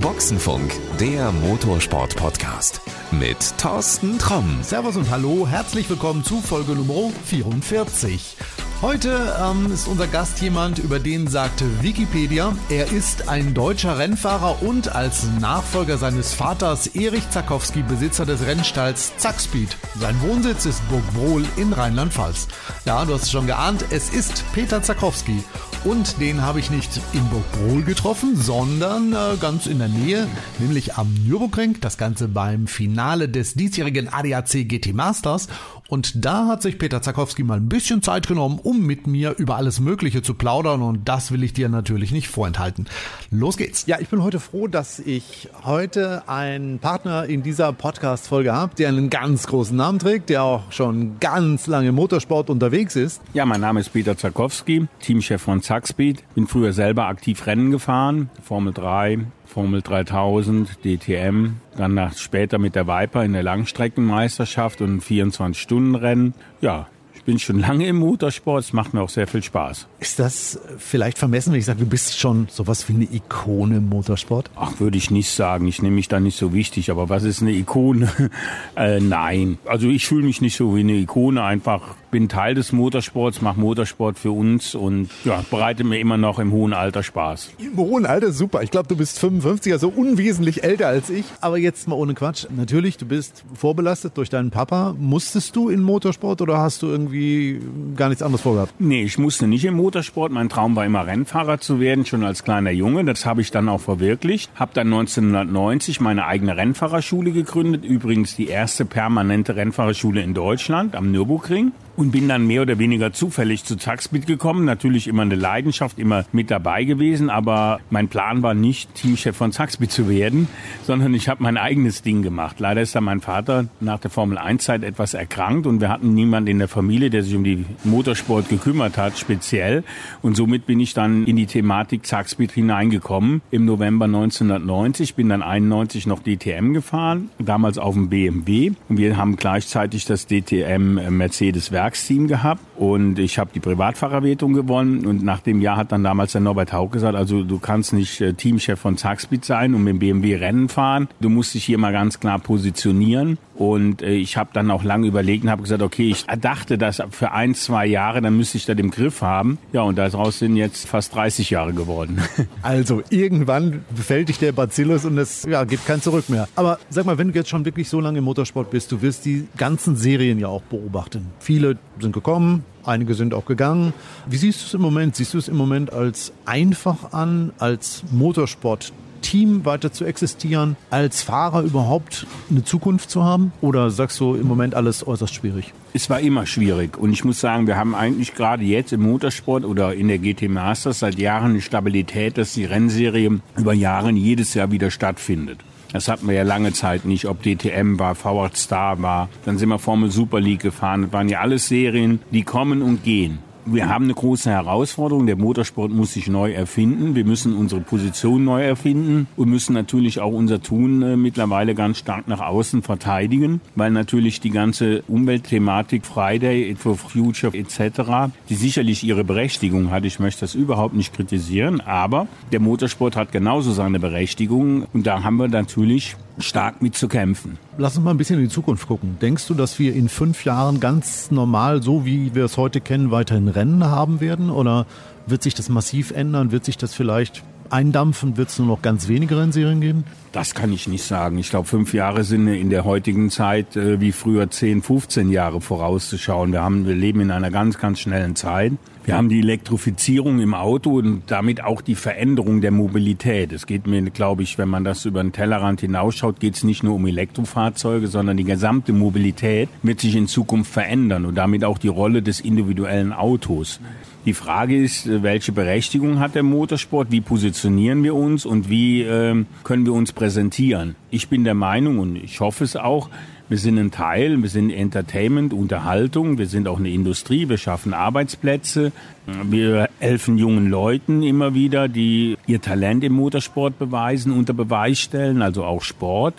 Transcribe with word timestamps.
Boxenfunk, 0.00 0.72
der 0.98 1.32
Motorsport-Podcast 1.32 2.82
mit 3.12 3.36
Thorsten 3.56 4.18
Tromm. 4.18 4.58
Servus 4.62 4.96
und 4.96 5.08
hallo, 5.10 5.46
herzlich 5.48 5.88
willkommen 5.88 6.22
zu 6.22 6.42
Folge 6.42 6.72
Nummer 6.72 7.10
44. 7.24 8.36
Heute 8.82 9.36
ähm, 9.38 9.72
ist 9.72 9.88
unser 9.88 10.06
Gast 10.06 10.40
jemand, 10.40 10.78
über 10.78 10.98
den 10.98 11.28
sagte 11.28 11.64
Wikipedia, 11.82 12.54
er 12.70 12.90
ist 12.92 13.28
ein 13.28 13.52
deutscher 13.52 13.98
Rennfahrer 13.98 14.62
und 14.62 14.94
als 14.94 15.24
Nachfolger 15.38 15.98
seines 15.98 16.32
Vaters 16.34 16.86
Erich 16.88 17.28
Zakowski 17.30 17.82
Besitzer 17.82 18.24
des 18.24 18.46
Rennstalls 18.46 19.16
Zackspeed. 19.18 19.76
Sein 19.98 20.20
Wohnsitz 20.22 20.66
ist 20.66 20.86
Burgbrohl 20.88 21.44
in 21.56 21.72
Rheinland-Pfalz. 21.72 22.48
Ja, 22.86 23.04
du 23.04 23.14
hast 23.14 23.24
es 23.24 23.30
schon 23.30 23.46
geahnt, 23.46 23.84
es 23.90 24.10
ist 24.10 24.44
Peter 24.54 24.82
Zakowski. 24.82 25.42
Und 25.82 26.20
den 26.20 26.42
habe 26.42 26.60
ich 26.60 26.70
nicht 26.70 27.00
in 27.14 27.26
Burgbrohl 27.30 27.82
getroffen, 27.82 28.36
sondern 28.36 29.14
äh, 29.14 29.38
ganz 29.40 29.66
in 29.66 29.78
der 29.78 29.88
Nähe, 29.88 30.28
nämlich 30.58 30.96
am 30.96 31.14
Nürburgring. 31.26 31.78
Das 31.80 31.96
Ganze 31.96 32.28
beim 32.28 32.66
Finale 32.66 33.30
des 33.30 33.54
diesjährigen 33.54 34.12
ADAC 34.12 34.68
GT 34.68 34.92
Masters. 34.92 35.48
Und 35.90 36.24
da 36.24 36.46
hat 36.46 36.62
sich 36.62 36.78
Peter 36.78 37.02
Zakowski 37.02 37.42
mal 37.42 37.56
ein 37.56 37.68
bisschen 37.68 38.00
Zeit 38.00 38.28
genommen, 38.28 38.60
um 38.62 38.86
mit 38.86 39.08
mir 39.08 39.34
über 39.38 39.56
alles 39.56 39.80
Mögliche 39.80 40.22
zu 40.22 40.34
plaudern. 40.34 40.82
Und 40.82 41.08
das 41.08 41.32
will 41.32 41.42
ich 41.42 41.52
dir 41.52 41.68
natürlich 41.68 42.12
nicht 42.12 42.28
vorenthalten. 42.28 42.86
Los 43.32 43.56
geht's. 43.56 43.86
Ja, 43.86 43.98
ich 43.98 44.08
bin 44.08 44.22
heute 44.22 44.38
froh, 44.38 44.68
dass 44.68 45.00
ich 45.00 45.48
heute 45.64 46.28
einen 46.28 46.78
Partner 46.78 47.24
in 47.24 47.42
dieser 47.42 47.72
Podcast-Folge 47.72 48.52
habe, 48.52 48.76
der 48.76 48.88
einen 48.88 49.10
ganz 49.10 49.48
großen 49.48 49.76
Namen 49.76 49.98
trägt, 49.98 50.28
der 50.28 50.44
auch 50.44 50.70
schon 50.70 51.18
ganz 51.18 51.66
lange 51.66 51.88
im 51.88 51.96
Motorsport 51.96 52.50
unterwegs 52.50 52.94
ist. 52.94 53.20
Ja, 53.32 53.44
mein 53.44 53.60
Name 53.60 53.80
ist 53.80 53.92
Peter 53.92 54.16
Zakowski, 54.16 54.86
Teamchef 55.00 55.42
von 55.42 55.60
Zackspeed. 55.70 56.24
Bin 56.34 56.48
früher 56.48 56.72
selber 56.72 57.06
aktiv 57.06 57.46
Rennen 57.46 57.70
gefahren, 57.70 58.28
Formel 58.42 58.72
3, 58.72 59.20
Formel 59.46 59.82
3000, 59.82 60.82
DTM, 60.84 61.50
dann 61.76 61.94
nach, 61.94 62.16
später 62.16 62.58
mit 62.58 62.74
der 62.74 62.88
Viper 62.88 63.24
in 63.24 63.34
der 63.34 63.44
Langstreckenmeisterschaft 63.44 64.80
und 64.80 65.00
24-Stunden-Rennen. 65.00 66.34
Ja, 66.60 66.88
ich 67.14 67.22
bin 67.22 67.38
schon 67.38 67.58
lange 67.60 67.86
im 67.86 67.98
Motorsport, 67.98 68.64
es 68.64 68.72
macht 68.72 68.94
mir 68.94 69.00
auch 69.00 69.10
sehr 69.10 69.28
viel 69.28 69.44
Spaß. 69.44 69.86
Ist 70.00 70.18
das 70.18 70.58
vielleicht 70.78 71.18
vermessen, 71.18 71.52
wenn 71.52 71.60
ich 71.60 71.66
sage, 71.66 71.78
du 71.78 71.86
bist 71.86 72.18
schon 72.18 72.48
sowas 72.50 72.88
wie 72.88 72.94
eine 72.94 73.04
Ikone 73.04 73.76
im 73.76 73.88
Motorsport? 73.90 74.50
Ach, 74.56 74.80
würde 74.80 74.98
ich 74.98 75.12
nicht 75.12 75.30
sagen. 75.30 75.68
Ich 75.68 75.82
nehme 75.82 75.94
mich 75.94 76.08
da 76.08 76.18
nicht 76.18 76.36
so 76.36 76.52
wichtig. 76.52 76.90
Aber 76.90 77.08
was 77.08 77.22
ist 77.22 77.42
eine 77.42 77.52
Ikone? 77.52 78.10
äh, 78.76 78.98
nein. 78.98 79.58
Also 79.66 79.86
ich 79.86 80.06
fühle 80.08 80.24
mich 80.24 80.40
nicht 80.40 80.56
so 80.56 80.74
wie 80.74 80.80
eine 80.80 80.94
Ikone. 80.94 81.44
Einfach 81.44 81.94
bin 82.10 82.28
Teil 82.28 82.54
des 82.54 82.72
Motorsports, 82.72 83.40
mache 83.40 83.58
Motorsport 83.58 84.18
für 84.18 84.32
uns 84.32 84.74
und 84.74 85.10
ja, 85.24 85.44
bereite 85.50 85.84
mir 85.84 85.98
immer 85.98 86.16
noch 86.16 86.38
im 86.38 86.52
hohen 86.52 86.72
Alter 86.72 87.02
Spaß. 87.02 87.52
Im 87.58 87.76
hohen 87.76 88.06
Alter 88.06 88.32
super. 88.32 88.62
Ich 88.62 88.70
glaube, 88.70 88.88
du 88.88 88.96
bist 88.96 89.18
55, 89.18 89.72
also 89.72 89.88
unwesentlich 89.88 90.64
älter 90.64 90.88
als 90.88 91.10
ich. 91.10 91.24
Aber 91.40 91.58
jetzt 91.58 91.88
mal 91.88 91.96
ohne 91.96 92.14
Quatsch. 92.14 92.46
Natürlich, 92.54 92.96
du 92.96 93.06
bist 93.06 93.44
vorbelastet 93.54 94.16
durch 94.16 94.28
deinen 94.28 94.50
Papa. 94.50 94.94
Musstest 94.98 95.56
du 95.56 95.68
in 95.68 95.82
Motorsport 95.82 96.42
oder 96.42 96.58
hast 96.58 96.82
du 96.82 96.88
irgendwie 96.88 97.60
gar 97.96 98.08
nichts 98.08 98.22
anderes 98.22 98.42
vorgehabt? 98.42 98.74
Nee, 98.78 99.04
ich 99.04 99.18
musste 99.18 99.46
nicht 99.46 99.64
im 99.64 99.74
Motorsport. 99.74 100.32
Mein 100.32 100.48
Traum 100.48 100.76
war 100.76 100.84
immer 100.84 101.06
Rennfahrer 101.06 101.60
zu 101.60 101.80
werden, 101.80 102.04
schon 102.06 102.24
als 102.24 102.44
kleiner 102.44 102.70
Junge. 102.70 103.04
Das 103.04 103.26
habe 103.26 103.40
ich 103.40 103.50
dann 103.50 103.68
auch 103.68 103.80
verwirklicht. 103.80 104.50
Habe 104.54 104.72
dann 104.74 104.88
1990 104.88 106.00
meine 106.00 106.26
eigene 106.26 106.56
Rennfahrerschule 106.56 107.32
gegründet. 107.32 107.84
Übrigens 107.84 108.36
die 108.36 108.48
erste 108.48 108.84
permanente 108.84 109.56
Rennfahrerschule 109.56 110.22
in 110.22 110.34
Deutschland 110.34 110.94
am 110.94 111.10
Nürburgring 111.10 111.72
und 111.96 112.12
bin 112.12 112.28
dann 112.28 112.46
mehr 112.46 112.62
oder 112.62 112.78
weniger 112.78 113.12
zufällig 113.12 113.64
zu 113.64 113.76
Zackspeed 113.76 114.26
gekommen. 114.26 114.64
Natürlich 114.64 115.08
immer 115.08 115.22
eine 115.22 115.34
Leidenschaft, 115.34 115.98
immer 115.98 116.24
mit 116.32 116.50
dabei 116.50 116.84
gewesen, 116.84 117.30
aber 117.30 117.80
mein 117.90 118.08
Plan 118.08 118.42
war 118.42 118.54
nicht, 118.54 118.94
Teamchef 118.94 119.36
von 119.36 119.52
Zackspeed 119.52 119.90
zu 119.90 120.08
werden, 120.08 120.48
sondern 120.84 121.12
ich 121.14 121.28
habe 121.28 121.42
mein 121.42 121.56
eigenes 121.56 122.02
Ding 122.02 122.22
gemacht. 122.22 122.60
Leider 122.60 122.80
ist 122.80 122.94
da 122.94 123.00
mein 123.00 123.20
Vater 123.20 123.66
nach 123.80 123.98
der 123.98 124.10
Formel 124.10 124.38
1 124.38 124.64
Zeit 124.64 124.82
etwas 124.82 125.14
erkrankt 125.14 125.66
und 125.66 125.80
wir 125.80 125.88
hatten 125.88 126.14
niemanden 126.14 126.48
in 126.48 126.58
der 126.58 126.68
Familie, 126.68 127.10
der 127.10 127.22
sich 127.22 127.34
um 127.34 127.44
die 127.44 127.64
Motorsport 127.84 128.48
gekümmert 128.48 128.96
hat, 128.96 129.18
speziell. 129.18 129.84
Und 130.22 130.36
somit 130.36 130.66
bin 130.66 130.80
ich 130.80 130.94
dann 130.94 131.24
in 131.24 131.36
die 131.36 131.46
Thematik 131.46 132.06
Zackspeed 132.06 132.52
hineingekommen 132.52 133.42
im 133.50 133.64
November 133.64 134.06
1990. 134.06 135.14
Bin 135.14 135.28
dann 135.28 135.42
91 135.42 136.06
noch 136.06 136.20
DTM 136.22 136.72
gefahren, 136.72 137.30
damals 137.38 137.78
auf 137.78 137.94
dem 137.94 138.08
BMW. 138.08 138.72
Und 138.88 138.98
wir 138.98 139.16
haben 139.16 139.36
gleichzeitig 139.36 140.04
das 140.04 140.26
DTM 140.26 141.16
Mercedes 141.16 141.72
Werk 141.72 141.79
Werksteam 141.80 142.28
gehabt 142.28 142.60
und 142.76 143.18
ich 143.18 143.38
habe 143.38 143.50
die 143.54 143.60
Privatfahrerwertung 143.60 144.52
gewonnen 144.52 145.06
und 145.06 145.22
nach 145.22 145.40
dem 145.40 145.62
Jahr 145.62 145.78
hat 145.78 145.92
dann 145.92 146.04
damals 146.04 146.32
der 146.32 146.42
Norbert 146.42 146.74
Haug 146.74 146.90
gesagt, 146.90 147.16
also 147.16 147.42
du 147.42 147.58
kannst 147.58 147.94
nicht 147.94 148.20
äh, 148.20 148.34
Teamchef 148.34 148.78
von 148.78 148.98
Zackspeed 148.98 149.46
sein 149.46 149.74
und 149.74 149.84
mit 149.84 149.94
dem 149.94 149.98
BMW 149.98 150.36
Rennen 150.36 150.68
fahren, 150.68 151.08
du 151.20 151.30
musst 151.30 151.54
dich 151.54 151.64
hier 151.64 151.78
mal 151.78 151.92
ganz 151.92 152.20
klar 152.20 152.38
positionieren 152.38 153.38
und 153.54 154.00
äh, 154.00 154.12
ich 154.12 154.36
habe 154.36 154.50
dann 154.52 154.70
auch 154.70 154.84
lange 154.84 155.06
überlegt 155.06 155.44
und 155.44 155.50
habe 155.50 155.62
gesagt, 155.62 155.82
okay, 155.82 156.08
ich 156.08 156.26
dachte 156.26 156.76
das 156.78 157.02
für 157.10 157.32
ein, 157.32 157.54
zwei 157.54 157.86
Jahre, 157.86 158.20
dann 158.22 158.36
müsste 158.36 158.58
ich 158.58 158.66
das 158.66 158.78
im 158.78 158.90
Griff 158.90 159.22
haben. 159.22 159.58
Ja, 159.72 159.82
und 159.82 159.96
daraus 159.96 160.38
sind 160.38 160.56
jetzt 160.56 160.86
fast 160.86 161.14
30 161.14 161.50
Jahre 161.50 161.72
geworden. 161.72 162.20
Also 162.62 163.02
irgendwann 163.10 163.84
befällt 163.94 164.28
dich 164.28 164.38
der 164.38 164.52
Bacillus 164.52 165.04
und 165.04 165.16
es 165.18 165.44
ja, 165.44 165.64
gibt 165.64 165.86
kein 165.86 166.02
Zurück 166.02 166.28
mehr. 166.28 166.48
Aber 166.56 166.78
sag 166.90 167.06
mal, 167.06 167.16
wenn 167.16 167.28
du 167.28 167.34
jetzt 167.34 167.48
schon 167.48 167.64
wirklich 167.64 167.88
so 167.88 168.00
lange 168.00 168.18
im 168.18 168.24
Motorsport 168.24 168.70
bist, 168.70 168.92
du 168.92 169.02
wirst 169.02 169.24
die 169.24 169.46
ganzen 169.56 169.96
Serien 169.96 170.38
ja 170.38 170.48
auch 170.48 170.62
beobachten. 170.62 171.26
Viele 171.38 171.69
sind 172.00 172.12
gekommen, 172.12 172.64
einige 172.84 173.14
sind 173.14 173.34
auch 173.34 173.44
gegangen. 173.44 173.92
Wie 174.26 174.36
siehst 174.36 174.62
du 174.62 174.66
es 174.66 174.74
im 174.74 174.80
Moment? 174.80 175.16
Siehst 175.16 175.34
du 175.34 175.38
es 175.38 175.48
im 175.48 175.56
Moment 175.56 175.92
als 175.92 176.32
einfach 176.44 177.12
an, 177.12 177.52
als 177.58 178.02
Motorsport? 178.10 178.92
Team 179.20 179.64
weiter 179.64 179.92
zu 179.92 180.04
existieren, 180.04 180.76
als 180.90 181.22
Fahrer 181.22 181.62
überhaupt 181.62 182.26
eine 182.50 182.64
Zukunft 182.64 183.10
zu 183.10 183.24
haben? 183.24 183.52
Oder 183.60 183.90
sagst 183.90 184.18
du 184.20 184.34
im 184.34 184.46
Moment 184.46 184.74
alles 184.74 185.06
äußerst 185.06 185.34
schwierig? 185.34 185.72
Es 185.92 186.08
war 186.08 186.20
immer 186.20 186.46
schwierig 186.46 186.96
und 186.96 187.12
ich 187.12 187.24
muss 187.24 187.40
sagen, 187.40 187.66
wir 187.66 187.76
haben 187.76 187.94
eigentlich 187.94 188.34
gerade 188.34 188.64
jetzt 188.64 188.92
im 188.92 189.02
Motorsport 189.02 189.64
oder 189.64 189.94
in 189.94 190.08
der 190.08 190.18
GT 190.18 190.48
Masters 190.48 191.00
seit 191.00 191.18
Jahren 191.18 191.50
eine 191.50 191.60
Stabilität, 191.60 192.38
dass 192.38 192.54
die 192.54 192.64
Rennserie 192.64 193.40
über 193.56 193.74
Jahre 193.74 194.10
jedes 194.10 194.54
Jahr 194.54 194.70
wieder 194.70 194.90
stattfindet. 194.90 195.58
Das 195.92 196.08
hatten 196.08 196.28
wir 196.28 196.34
ja 196.34 196.42
lange 196.42 196.72
Zeit 196.72 197.04
nicht, 197.04 197.26
ob 197.26 197.42
DTM 197.42 197.98
war, 197.98 198.14
Forward 198.14 198.56
Star 198.56 199.02
war. 199.02 199.28
Dann 199.44 199.58
sind 199.58 199.68
wir 199.68 199.78
Formel 199.78 200.10
Super 200.10 200.40
League 200.40 200.60
gefahren. 200.60 201.02
Das 201.02 201.12
waren 201.12 201.28
ja 201.28 201.40
alles 201.40 201.68
Serien, 201.68 202.20
die 202.30 202.44
kommen 202.44 202.82
und 202.82 203.02
gehen. 203.02 203.38
Wir 203.72 203.88
haben 203.88 204.06
eine 204.06 204.14
große 204.14 204.50
Herausforderung. 204.50 205.26
Der 205.26 205.36
Motorsport 205.36 205.92
muss 205.92 206.14
sich 206.14 206.26
neu 206.26 206.50
erfinden. 206.50 207.14
Wir 207.14 207.24
müssen 207.24 207.54
unsere 207.54 207.80
Position 207.80 208.44
neu 208.44 208.64
erfinden 208.64 209.28
und 209.36 209.48
müssen 209.48 209.74
natürlich 209.74 210.18
auch 210.18 210.32
unser 210.32 210.60
Tun 210.60 211.02
äh, 211.02 211.16
mittlerweile 211.16 211.76
ganz 211.76 211.98
stark 211.98 212.26
nach 212.26 212.40
außen 212.40 212.82
verteidigen, 212.82 213.60
weil 213.76 213.92
natürlich 213.92 214.40
die 214.40 214.50
ganze 214.50 215.02
Umweltthematik 215.02 216.04
Friday 216.04 216.74
for 216.74 216.96
Future 216.96 217.56
etc., 217.56 218.32
die 218.48 218.56
sicherlich 218.56 219.04
ihre 219.04 219.22
Berechtigung 219.22 219.92
hat. 219.92 220.04
Ich 220.04 220.18
möchte 220.18 220.40
das 220.40 220.56
überhaupt 220.56 220.94
nicht 220.94 221.14
kritisieren, 221.14 221.80
aber 221.80 222.26
der 222.50 222.58
Motorsport 222.58 223.14
hat 223.14 223.30
genauso 223.30 223.70
seine 223.70 224.00
Berechtigung 224.00 224.86
und 224.92 225.06
da 225.06 225.22
haben 225.22 225.36
wir 225.36 225.46
natürlich 225.46 226.16
stark 226.38 226.82
mit 226.82 226.96
zu 226.96 227.06
kämpfen. 227.06 227.56
Lass 227.80 227.96
uns 227.96 228.04
mal 228.04 228.10
ein 228.10 228.18
bisschen 228.18 228.36
in 228.36 228.44
die 228.44 228.50
Zukunft 228.50 228.86
gucken. 228.88 229.16
Denkst 229.22 229.46
du, 229.46 229.54
dass 229.54 229.78
wir 229.78 229.94
in 229.94 230.10
fünf 230.10 230.44
Jahren 230.44 230.80
ganz 230.80 231.30
normal, 231.30 231.82
so 231.82 232.04
wie 232.04 232.34
wir 232.34 232.44
es 232.44 232.58
heute 232.58 232.78
kennen, 232.78 233.10
weiterhin 233.10 233.48
Rennen 233.48 233.86
haben 233.86 234.20
werden? 234.20 234.50
Oder 234.50 234.84
wird 235.26 235.42
sich 235.42 235.54
das 235.54 235.70
massiv 235.70 236.10
ändern? 236.10 236.52
Wird 236.52 236.66
sich 236.66 236.76
das 236.76 236.92
vielleicht 236.92 237.42
eindampfen? 237.72 238.36
Wird 238.36 238.50
es 238.50 238.58
nur 238.58 238.68
noch 238.68 238.82
ganz 238.82 239.08
wenige 239.08 239.38
Rennserien 239.38 239.80
geben? 239.80 240.04
Das 240.32 240.54
kann 240.54 240.72
ich 240.72 240.86
nicht 240.86 241.04
sagen. 241.04 241.38
Ich 241.38 241.50
glaube, 241.50 241.66
fünf 241.66 241.92
Jahre 241.92 242.24
sind 242.24 242.46
in 242.48 242.70
der 242.70 242.84
heutigen 242.84 243.30
Zeit 243.30 243.76
äh, 243.76 244.00
wie 244.00 244.12
früher 244.12 244.50
10, 244.50 244.82
15 244.82 245.30
Jahre 245.30 245.60
vorauszuschauen. 245.60 246.52
Wir, 246.52 246.62
haben, 246.62 246.86
wir 246.86 246.94
leben 246.94 247.20
in 247.20 247.30
einer 247.30 247.50
ganz, 247.50 247.78
ganz 247.78 248.00
schnellen 248.00 248.36
Zeit. 248.36 248.72
Wir 249.04 249.16
haben 249.16 249.28
die 249.28 249.40
Elektrifizierung 249.40 250.40
im 250.40 250.54
Auto 250.54 250.98
und 250.98 251.22
damit 251.26 251.64
auch 251.64 251.80
die 251.80 251.94
Veränderung 251.94 252.60
der 252.60 252.70
Mobilität. 252.70 253.50
Es 253.50 253.66
geht 253.66 253.86
mir, 253.86 254.02
glaube 254.10 254.42
ich, 254.42 254.58
wenn 254.58 254.68
man 254.68 254.84
das 254.84 255.04
über 255.06 255.22
den 255.22 255.32
Tellerrand 255.32 255.80
hinausschaut, 255.80 256.38
geht 256.38 256.54
es 256.54 256.64
nicht 256.64 256.82
nur 256.82 256.94
um 256.94 257.06
Elektrofahrzeuge, 257.06 258.08
sondern 258.08 258.36
die 258.36 258.44
gesamte 258.44 258.92
Mobilität 258.92 259.68
wird 259.82 260.00
sich 260.00 260.14
in 260.16 260.28
Zukunft 260.28 260.72
verändern 260.72 261.24
und 261.24 261.34
damit 261.34 261.64
auch 261.64 261.78
die 261.78 261.88
Rolle 261.88 262.22
des 262.22 262.40
individuellen 262.40 263.12
Autos. 263.12 263.80
Die 264.26 264.34
Frage 264.34 264.76
ist, 264.82 265.22
welche 265.22 265.50
Berechtigung 265.50 266.20
hat 266.20 266.34
der 266.34 266.42
Motorsport? 266.42 267.10
Wie 267.10 267.22
positionieren 267.22 268.04
wir 268.04 268.14
uns 268.14 268.44
und 268.44 268.68
wie 268.68 269.00
äh, 269.00 269.44
können 269.64 269.86
wir 269.86 269.94
uns 269.94 270.12
präsentieren? 270.12 270.94
Ich 271.10 271.28
bin 271.28 271.44
der 271.44 271.54
Meinung 271.54 271.98
und 271.98 272.16
ich 272.16 272.40
hoffe 272.40 272.64
es 272.64 272.76
auch, 272.76 273.08
wir 273.48 273.56
sind 273.56 273.78
ein 273.78 273.90
Teil, 273.90 274.40
wir 274.42 274.50
sind 274.50 274.70
Entertainment, 274.70 275.54
Unterhaltung, 275.54 276.36
wir 276.36 276.46
sind 276.46 276.68
auch 276.68 276.78
eine 276.78 276.90
Industrie, 276.90 277.48
wir 277.48 277.56
schaffen 277.56 277.94
Arbeitsplätze, 277.94 278.92
wir 279.26 279.88
helfen 279.98 280.36
jungen 280.36 280.68
Leuten 280.68 281.22
immer 281.22 281.54
wieder, 281.54 281.88
die 281.88 282.36
ihr 282.46 282.60
Talent 282.60 283.02
im 283.02 283.14
Motorsport 283.14 283.78
beweisen, 283.78 284.32
unter 284.32 284.52
Beweis 284.52 285.00
stellen, 285.00 285.40
also 285.40 285.64
auch 285.64 285.82
Sport. 285.82 286.34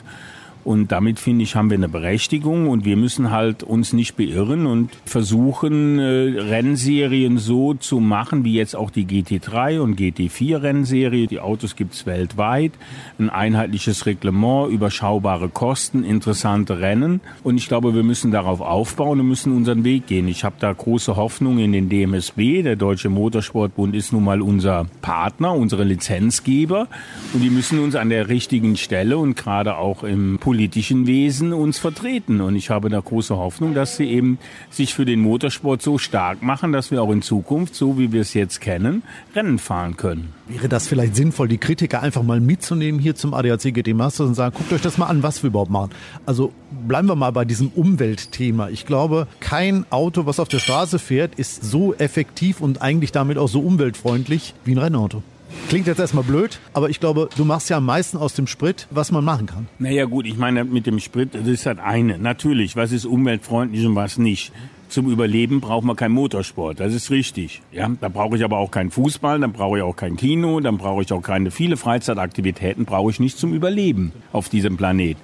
Und 0.64 0.92
damit 0.92 1.20
finde 1.20 1.44
ich, 1.44 1.56
haben 1.56 1.70
wir 1.70 1.78
eine 1.78 1.90
Berechtigung 1.90 2.70
und 2.70 2.86
wir 2.86 2.96
müssen 2.96 3.32
halt 3.32 3.64
uns 3.64 3.94
nicht 3.94 4.16
beirren 4.16 4.68
und 4.68 4.92
versuchen, 5.06 5.98
äh, 6.00 6.40
Rennserien 6.40 7.38
so 7.38 7.74
zu 7.74 8.00
machen, 8.00 8.44
wie 8.44 8.54
jetzt 8.54 8.76
auch 8.76 8.92
die 8.92 9.06
GT3 9.06 9.80
und 9.80 10.00
GT4 10.00 10.62
Rennserie. 10.62 11.28
Die 11.28 11.40
Autos 11.40 11.76
gibt's 11.76 12.06
weltweit. 12.06 12.74
Ein 13.18 13.30
einheitliches 13.30 14.06
Reglement, 14.06 14.72
überschaubare 14.72 15.50
Kosten, 15.50 16.04
interessante 16.04 16.80
Rennen. 16.80 17.22
Und 17.44 17.58
ich 17.58 17.68
glaube, 17.68 17.96
wir 17.96 18.04
müssen 18.04 18.32
darauf 18.32 18.62
aufbauen 18.62 19.20
und 19.20 19.28
müssen 19.28 19.56
unseren 19.56 19.84
Weg 19.84 20.08
gehen. 20.08 20.28
Ich 20.28 20.44
habe 20.44 20.56
da 20.60 20.72
große 20.72 21.16
Hoffnung 21.16 21.60
in 21.60 21.72
den 21.72 21.90
DMSB. 21.90 22.62
Der 22.62 22.76
Deutsche 22.76 23.10
Motorsportbund 23.10 23.96
ist 23.96 24.14
nun 24.14 24.24
mal 24.24 24.42
unser 24.42 24.86
Partner, 25.02 25.54
unsere 25.54 25.84
Lizenzgeber. 25.84 26.88
Und 27.34 27.42
die 27.42 27.50
müssen 27.50 27.80
uns 27.80 27.96
an 27.96 28.10
der 28.10 28.30
richtigen 28.30 28.78
Stelle 28.78 29.18
und 29.18 29.36
gerade 29.36 29.78
auch 29.78 30.04
im 30.04 30.38
politischen 30.52 31.08
Wesen 31.08 31.54
uns 31.54 31.80
vertreten. 31.80 32.42
Und 32.42 32.58
ich 32.58 32.70
habe 32.70 32.90
da 32.90 33.00
große 33.00 33.38
Hoffnung, 33.38 33.74
dass 33.74 33.96
sie 33.96 34.04
eben 34.10 34.38
sich 34.70 34.94
für 34.94 35.06
den 35.06 35.22
Motorsport 35.22 35.82
so 35.82 35.98
stark 35.98 36.44
machen, 36.44 36.74
dass 36.74 36.92
wir 36.92 37.02
auch 37.02 37.10
in 37.12 37.22
Zukunft, 37.22 37.74
so 37.74 37.98
wie 37.98 38.12
wir 38.12 38.20
es 38.20 38.34
jetzt 38.34 38.60
kennen, 38.60 39.02
Rennen 39.34 39.60
fahren 39.60 39.96
können. 39.96 40.34
Wäre 40.50 40.68
das 40.68 40.90
vielleicht 40.90 41.16
sinnvoll, 41.16 41.48
die 41.48 41.58
Kritiker 41.58 42.02
einfach 42.02 42.22
mal 42.22 42.42
mitzunehmen 42.42 43.00
hier 43.00 43.16
zum 43.16 43.34
ADAC 43.34 43.74
GT 43.74 43.94
Masters 43.94 44.28
und 44.28 44.34
sagen, 44.34 44.54
guckt 44.58 44.74
euch 44.74 44.82
das 44.82 44.98
mal 44.98 45.06
an, 45.06 45.24
was 45.24 45.42
wir 45.42 45.48
überhaupt 45.48 45.72
machen. 45.72 45.92
Also 46.26 46.52
bleiben 46.86 47.08
wir 47.08 47.16
mal 47.16 47.32
bei 47.32 47.46
diesem 47.46 47.70
Umweltthema. 47.70 48.68
Ich 48.68 48.86
glaube, 48.86 49.28
kein 49.40 49.86
Auto, 49.90 50.26
was 50.26 50.42
auf 50.42 50.50
der 50.50 50.60
Straße 50.60 51.00
fährt, 51.00 51.36
ist 51.36 51.64
so 51.64 51.94
effektiv 51.94 52.60
und 52.60 52.82
eigentlich 52.82 53.14
damit 53.14 53.38
auch 53.38 53.48
so 53.48 53.62
umweltfreundlich 53.62 54.54
wie 54.66 54.74
ein 54.74 54.80
Rennauto. 54.80 55.24
Klingt 55.72 55.88
jetzt 55.88 56.00
erstmal 56.00 56.26
blöd, 56.26 56.60
aber 56.74 56.90
ich 56.90 57.00
glaube, 57.00 57.30
du 57.38 57.46
machst 57.46 57.70
ja 57.70 57.78
am 57.78 57.86
meisten 57.86 58.18
aus 58.18 58.34
dem 58.34 58.46
Sprit, 58.46 58.88
was 58.90 59.10
man 59.14 59.24
machen 59.24 59.46
kann. 59.46 59.70
Naja 59.80 60.04
gut, 60.04 60.26
ich 60.26 60.36
meine 60.36 60.66
mit 60.66 60.86
dem 60.86 61.00
Sprit, 61.00 61.34
das 61.34 61.48
ist 61.48 61.66
halt 61.66 61.80
eine. 61.80 62.18
Natürlich, 62.18 62.76
was 62.76 62.92
ist 62.92 63.06
umweltfreundlich 63.06 63.86
und 63.86 63.96
was 63.96 64.18
nicht. 64.18 64.52
Zum 64.90 65.10
Überleben 65.10 65.62
braucht 65.62 65.86
man 65.86 65.96
keinen 65.96 66.12
Motorsport, 66.12 66.82
das 66.82 66.94
ist 66.94 67.10
richtig. 67.10 67.62
Ja, 67.72 67.90
da 68.02 68.10
brauche 68.10 68.36
ich 68.36 68.44
aber 68.44 68.58
auch 68.58 68.70
keinen 68.70 68.92
Fußball, 68.92 69.40
dann 69.40 69.54
brauche 69.54 69.78
ich 69.78 69.84
auch 69.84 69.96
kein 69.96 70.18
Kino, 70.18 70.60
dann 70.60 70.78
brauche 70.78 71.04
ich 71.04 71.14
auch 71.14 71.22
keine 71.22 71.52
viele 71.52 71.78
Freizeitaktivitäten, 71.78 72.84
brauche 72.84 73.10
ich 73.10 73.22
nicht 73.22 73.38
zum 73.38 73.54
Überleben 73.54 74.12
auf 74.34 74.50
diesem 74.50 74.76
Planet. 74.76 75.16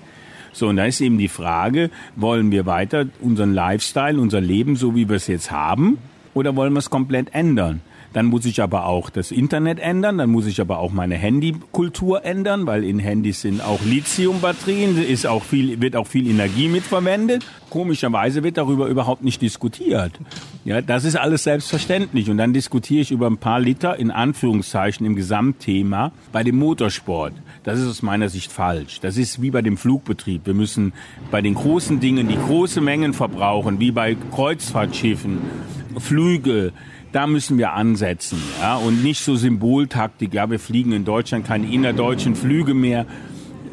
So, 0.53 0.69
und 0.69 0.77
da 0.77 0.85
ist 0.85 1.01
eben 1.01 1.17
die 1.17 1.27
Frage, 1.27 1.89
wollen 2.15 2.51
wir 2.51 2.65
weiter 2.65 3.07
unseren 3.19 3.53
Lifestyle, 3.53 4.17
unser 4.17 4.39
Leben 4.39 4.77
so 4.77 4.95
wie 4.95 5.09
wir 5.09 5.17
es 5.17 5.27
jetzt 5.27 5.51
haben, 5.51 5.97
oder 6.33 6.55
wollen 6.55 6.71
wir 6.71 6.79
es 6.79 6.89
komplett 6.89 7.33
ändern? 7.33 7.81
Dann 8.13 8.27
muss 8.27 8.45
ich 8.45 8.61
aber 8.61 8.85
auch 8.85 9.09
das 9.09 9.31
Internet 9.31 9.79
ändern, 9.79 10.17
dann 10.17 10.29
muss 10.29 10.45
ich 10.45 10.61
aber 10.61 10.79
auch 10.79 10.91
meine 10.91 11.15
Handykultur 11.15 12.25
ändern, 12.25 12.65
weil 12.65 12.83
in 12.83 12.99
Handys 12.99 13.41
sind 13.41 13.61
auch 13.61 13.81
Lithiumbatterien, 13.83 14.97
ist 15.01 15.27
auch 15.27 15.43
viel, 15.43 15.81
wird 15.81 15.95
auch 15.95 16.07
viel 16.07 16.27
Energie 16.27 16.67
mitverwendet. 16.67 17.45
Komischerweise 17.69 18.43
wird 18.43 18.57
darüber 18.57 18.87
überhaupt 18.87 19.23
nicht 19.23 19.41
diskutiert. 19.41 20.13
Ja, 20.63 20.81
das 20.81 21.03
ist 21.03 21.15
alles 21.15 21.43
selbstverständlich. 21.43 22.29
Und 22.29 22.37
dann 22.37 22.53
diskutiere 22.53 23.01
ich 23.01 23.11
über 23.11 23.27
ein 23.27 23.37
paar 23.37 23.59
Liter 23.59 23.97
in 23.97 24.09
Anführungszeichen 24.09 25.05
im 25.05 25.15
Gesamtthema 25.15 26.11
bei 26.31 26.43
dem 26.43 26.57
Motorsport. 26.57 27.33
Das 27.63 27.79
ist 27.79 27.87
aus 27.87 28.01
meiner 28.01 28.29
Sicht 28.29 28.51
falsch. 28.51 29.01
Das 29.01 29.17
ist 29.17 29.41
wie 29.41 29.51
bei 29.51 29.61
dem 29.61 29.75
Flugbetrieb. 29.77 30.45
Wir 30.45 30.53
müssen 30.53 30.93
bei 31.29 31.41
den 31.41 31.53
großen 31.53 31.99
Dingen 31.99 32.29
die 32.29 32.37
große 32.37 32.79
Mengen 32.79 33.13
verbrauchen, 33.13 33.79
wie 33.79 33.91
bei 33.91 34.15
Kreuzfahrtschiffen, 34.31 35.39
Flüge, 35.99 36.71
da 37.17 37.25
müssen 37.25 37.57
wir 37.57 37.73
ansetzen. 37.73 38.37
Ja? 38.61 38.75
Und 38.75 39.03
nicht 39.03 39.23
so 39.23 39.35
Symboltaktik, 39.35 40.35
ja, 40.35 40.51
wir 40.51 40.59
fliegen 40.59 40.91
in 40.91 41.03
Deutschland 41.03 41.47
keine 41.47 41.65
innerdeutschen 41.65 42.35
Flüge 42.35 42.75
mehr, 42.75 43.07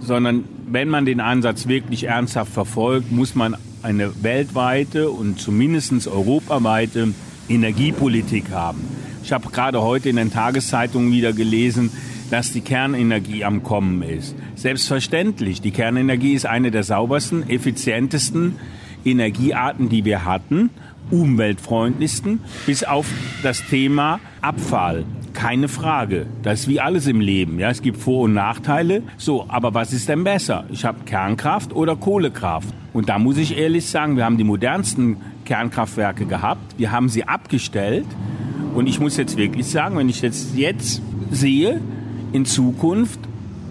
sondern 0.00 0.44
wenn 0.66 0.88
man 0.88 1.04
den 1.04 1.20
Ansatz 1.20 1.68
wirklich 1.68 2.04
ernsthaft 2.04 2.50
verfolgt, 2.50 3.12
muss 3.12 3.34
man 3.34 3.54
eine 3.82 4.22
weltweite 4.22 5.10
und 5.10 5.38
zumindest 5.38 6.08
europaweite 6.08 7.12
Energiepolitik 7.46 8.50
haben. 8.50 8.80
Ich 9.22 9.30
habe 9.30 9.50
gerade 9.50 9.82
heute 9.82 10.08
in 10.08 10.16
den 10.16 10.32
Tageszeitungen 10.32 11.12
wieder 11.12 11.34
gelesen, 11.34 11.90
dass 12.30 12.50
die 12.50 12.62
Kernenergie 12.62 13.44
am 13.44 13.62
Kommen 13.62 14.00
ist. 14.00 14.34
Selbstverständlich, 14.54 15.60
die 15.60 15.70
Kernenergie 15.70 16.32
ist 16.32 16.46
eine 16.46 16.70
der 16.70 16.82
saubersten, 16.82 17.46
effizientesten 17.50 18.56
Energiearten, 19.04 19.90
die 19.90 20.06
wir 20.06 20.24
hatten 20.24 20.70
umweltfreundlichsten, 21.10 22.40
bis 22.66 22.84
auf 22.84 23.06
das 23.42 23.64
Thema 23.66 24.20
Abfall. 24.40 25.04
Keine 25.32 25.68
Frage. 25.68 26.26
Das 26.42 26.60
ist 26.60 26.68
wie 26.68 26.80
alles 26.80 27.06
im 27.06 27.20
Leben. 27.20 27.58
Ja, 27.58 27.70
es 27.70 27.82
gibt 27.82 27.98
Vor- 27.98 28.22
und 28.22 28.34
Nachteile. 28.34 29.02
So, 29.16 29.46
aber 29.48 29.74
was 29.74 29.92
ist 29.92 30.08
denn 30.08 30.22
besser? 30.22 30.64
Ich 30.70 30.84
habe 30.84 31.04
Kernkraft 31.04 31.72
oder 31.72 31.96
Kohlekraft. 31.96 32.68
Und 32.92 33.08
da 33.08 33.18
muss 33.18 33.36
ich 33.36 33.58
ehrlich 33.58 33.86
sagen, 33.86 34.16
wir 34.16 34.24
haben 34.24 34.38
die 34.38 34.44
modernsten 34.44 35.16
Kernkraftwerke 35.44 36.26
gehabt. 36.26 36.78
Wir 36.78 36.92
haben 36.92 37.08
sie 37.08 37.24
abgestellt. 37.24 38.06
Und 38.74 38.86
ich 38.86 39.00
muss 39.00 39.16
jetzt 39.16 39.36
wirklich 39.36 39.66
sagen, 39.66 39.96
wenn 39.96 40.08
ich 40.08 40.22
jetzt, 40.22 40.56
jetzt 40.56 41.02
sehe, 41.30 41.80
in 42.32 42.44
Zukunft, 42.44 43.18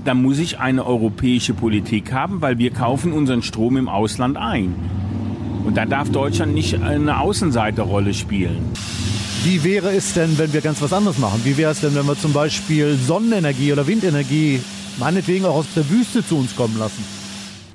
dann 0.06 0.22
muss 0.22 0.40
ich 0.40 0.60
eine 0.60 0.86
europäische 0.86 1.54
Politik 1.54 2.12
haben, 2.12 2.42
weil 2.42 2.58
wir 2.58 2.72
kaufen 2.72 3.14
unseren 3.14 3.42
Strom 3.42 3.78
im 3.78 3.88
Ausland 3.88 4.38
ein. 4.38 4.76
Und 5.64 5.78
da 5.78 5.86
darf 5.86 6.10
Deutschland 6.10 6.54
nicht 6.54 6.82
eine 6.82 7.20
Außenseiterrolle 7.20 8.14
spielen. 8.14 8.72
Wie 9.44 9.64
wäre 9.64 9.92
es 9.92 10.14
denn, 10.14 10.38
wenn 10.38 10.54
wir 10.54 10.62
ganz 10.62 10.82
was 10.82 10.94
anderes 10.94 11.18
machen? 11.18 11.42
Wie 11.44 11.58
wäre 11.58 11.72
es 11.72 11.82
denn, 11.82 11.96
wenn 11.96 12.06
wir 12.06 12.18
zum 12.18 12.34
Beispiel 12.34 12.96
Sonnenenergie 12.96 13.74
oder 13.74 13.88
Windenergie 13.88 14.62
meinetwegen 15.00 15.46
auch 15.46 15.56
aus 15.56 15.74
der 15.76 15.90
Wüste 15.90 16.26
zu 16.26 16.38
uns 16.38 16.56
kommen 16.56 16.78
lassen? 16.78 17.04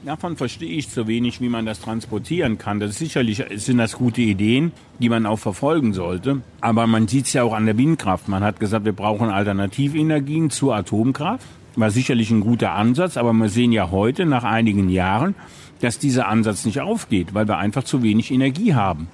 Davon 0.05 0.37
verstehe 0.37 0.71
ich 0.71 0.89
zu 0.89 1.07
wenig, 1.07 1.41
wie 1.41 1.49
man 1.49 1.67
das 1.67 1.81
transportieren 1.81 2.57
kann. 2.57 2.81
Das 2.81 2.91
ist 2.91 2.99
sicherlich 2.99 3.45
sind 3.57 3.79
das 3.79 3.95
gute 3.95 4.23
Ideen, 4.23 4.73
die 5.01 5.09
man 5.09 5.27
auch 5.27 5.39
verfolgen 5.39 5.93
sollte. 5.93 6.41
Aber 6.61 6.87
man 6.87 7.09
sieht 7.09 7.27
es 7.27 7.33
ja 7.33 7.43
auch 7.43 7.53
an 7.53 7.67
der 7.67 7.77
Windkraft. 7.77 8.29
Man 8.29 8.43
hat 8.43 8.61
gesagt, 8.61 8.85
wir 8.85 8.93
brauchen 8.93 9.29
Alternativenergien 9.29 10.51
zur 10.51 10.77
Atomkraft. 10.77 11.47
War 11.77 11.91
sicherlich 11.91 12.31
ein 12.31 12.41
guter 12.41 12.73
Ansatz, 12.73 13.17
aber 13.17 13.33
wir 13.33 13.49
sehen 13.49 13.73
ja 13.73 13.91
heute, 13.91 14.25
nach 14.25 14.45
einigen 14.45 14.89
Jahren, 14.89 15.35
dass 15.81 15.99
dieser 15.99 16.29
Ansatz 16.29 16.65
nicht 16.65 16.81
aufgeht, 16.81 17.35
weil 17.35 17.47
wir 17.47 17.59
einfach 17.59 17.85
zu 17.85 18.03
wenig 18.03 18.31
Energie 18.31 18.75
haben. 18.75 19.09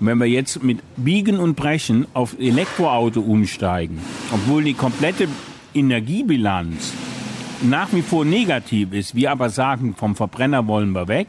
Und 0.00 0.06
wenn 0.06 0.18
wir 0.18 0.26
jetzt 0.26 0.62
mit 0.62 0.80
Biegen 0.96 1.38
und 1.38 1.54
Brechen 1.54 2.06
auf 2.12 2.36
Elektroauto 2.38 3.20
umsteigen, 3.20 4.00
obwohl 4.32 4.64
die 4.64 4.74
komplette 4.74 5.28
Energiebilanz 5.74 6.92
nach 7.62 7.92
wie 7.92 8.02
vor 8.02 8.24
negativ 8.24 8.92
ist, 8.92 9.14
wir 9.14 9.30
aber 9.30 9.48
sagen, 9.48 9.94
vom 9.96 10.16
Verbrenner 10.16 10.66
wollen 10.66 10.92
wir 10.92 11.08
weg, 11.08 11.28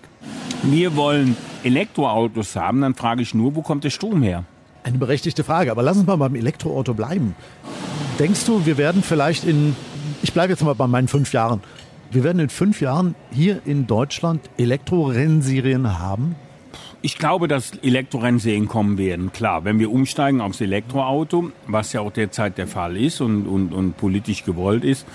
wir 0.63 0.95
wollen 0.95 1.37
Elektroautos 1.63 2.55
haben, 2.55 2.81
dann 2.81 2.95
frage 2.95 3.21
ich 3.21 3.33
nur, 3.33 3.55
wo 3.55 3.61
kommt 3.61 3.83
der 3.83 3.89
Strom 3.89 4.23
her? 4.23 4.43
Eine 4.83 4.97
berechtigte 4.97 5.43
Frage, 5.43 5.71
aber 5.71 5.83
lass 5.83 5.97
uns 5.97 6.07
mal 6.07 6.17
beim 6.17 6.35
Elektroauto 6.35 6.93
bleiben. 6.93 7.35
Denkst 8.19 8.45
du, 8.45 8.65
wir 8.65 8.77
werden 8.77 9.01
vielleicht 9.03 9.43
in, 9.45 9.75
ich 10.21 10.33
bleibe 10.33 10.53
jetzt 10.53 10.63
mal 10.63 10.75
bei 10.75 10.87
meinen 10.87 11.07
fünf 11.07 11.31
Jahren, 11.31 11.61
wir 12.13 12.23
werden 12.23 12.39
in 12.39 12.49
fünf 12.49 12.81
Jahren 12.81 13.15
hier 13.31 13.61
in 13.65 13.87
Deutschland 13.87 14.41
Elektrorennserien 14.57 15.99
haben? 15.99 16.35
Ich 17.01 17.17
glaube, 17.17 17.47
dass 17.47 17.71
Elektrorennserien 17.81 18.67
kommen 18.67 18.97
werden. 18.97 19.33
Klar, 19.33 19.65
wenn 19.65 19.79
wir 19.79 19.91
umsteigen 19.91 20.39
aufs 20.39 20.61
Elektroauto, 20.61 21.51
was 21.67 21.91
ja 21.91 22.01
auch 22.01 22.11
derzeit 22.11 22.57
der 22.57 22.67
Fall 22.67 22.95
ist 22.95 23.19
und, 23.19 23.45
und, 23.45 23.73
und 23.73 23.97
politisch 23.97 24.45
gewollt 24.45 24.85
ist, 24.85 25.05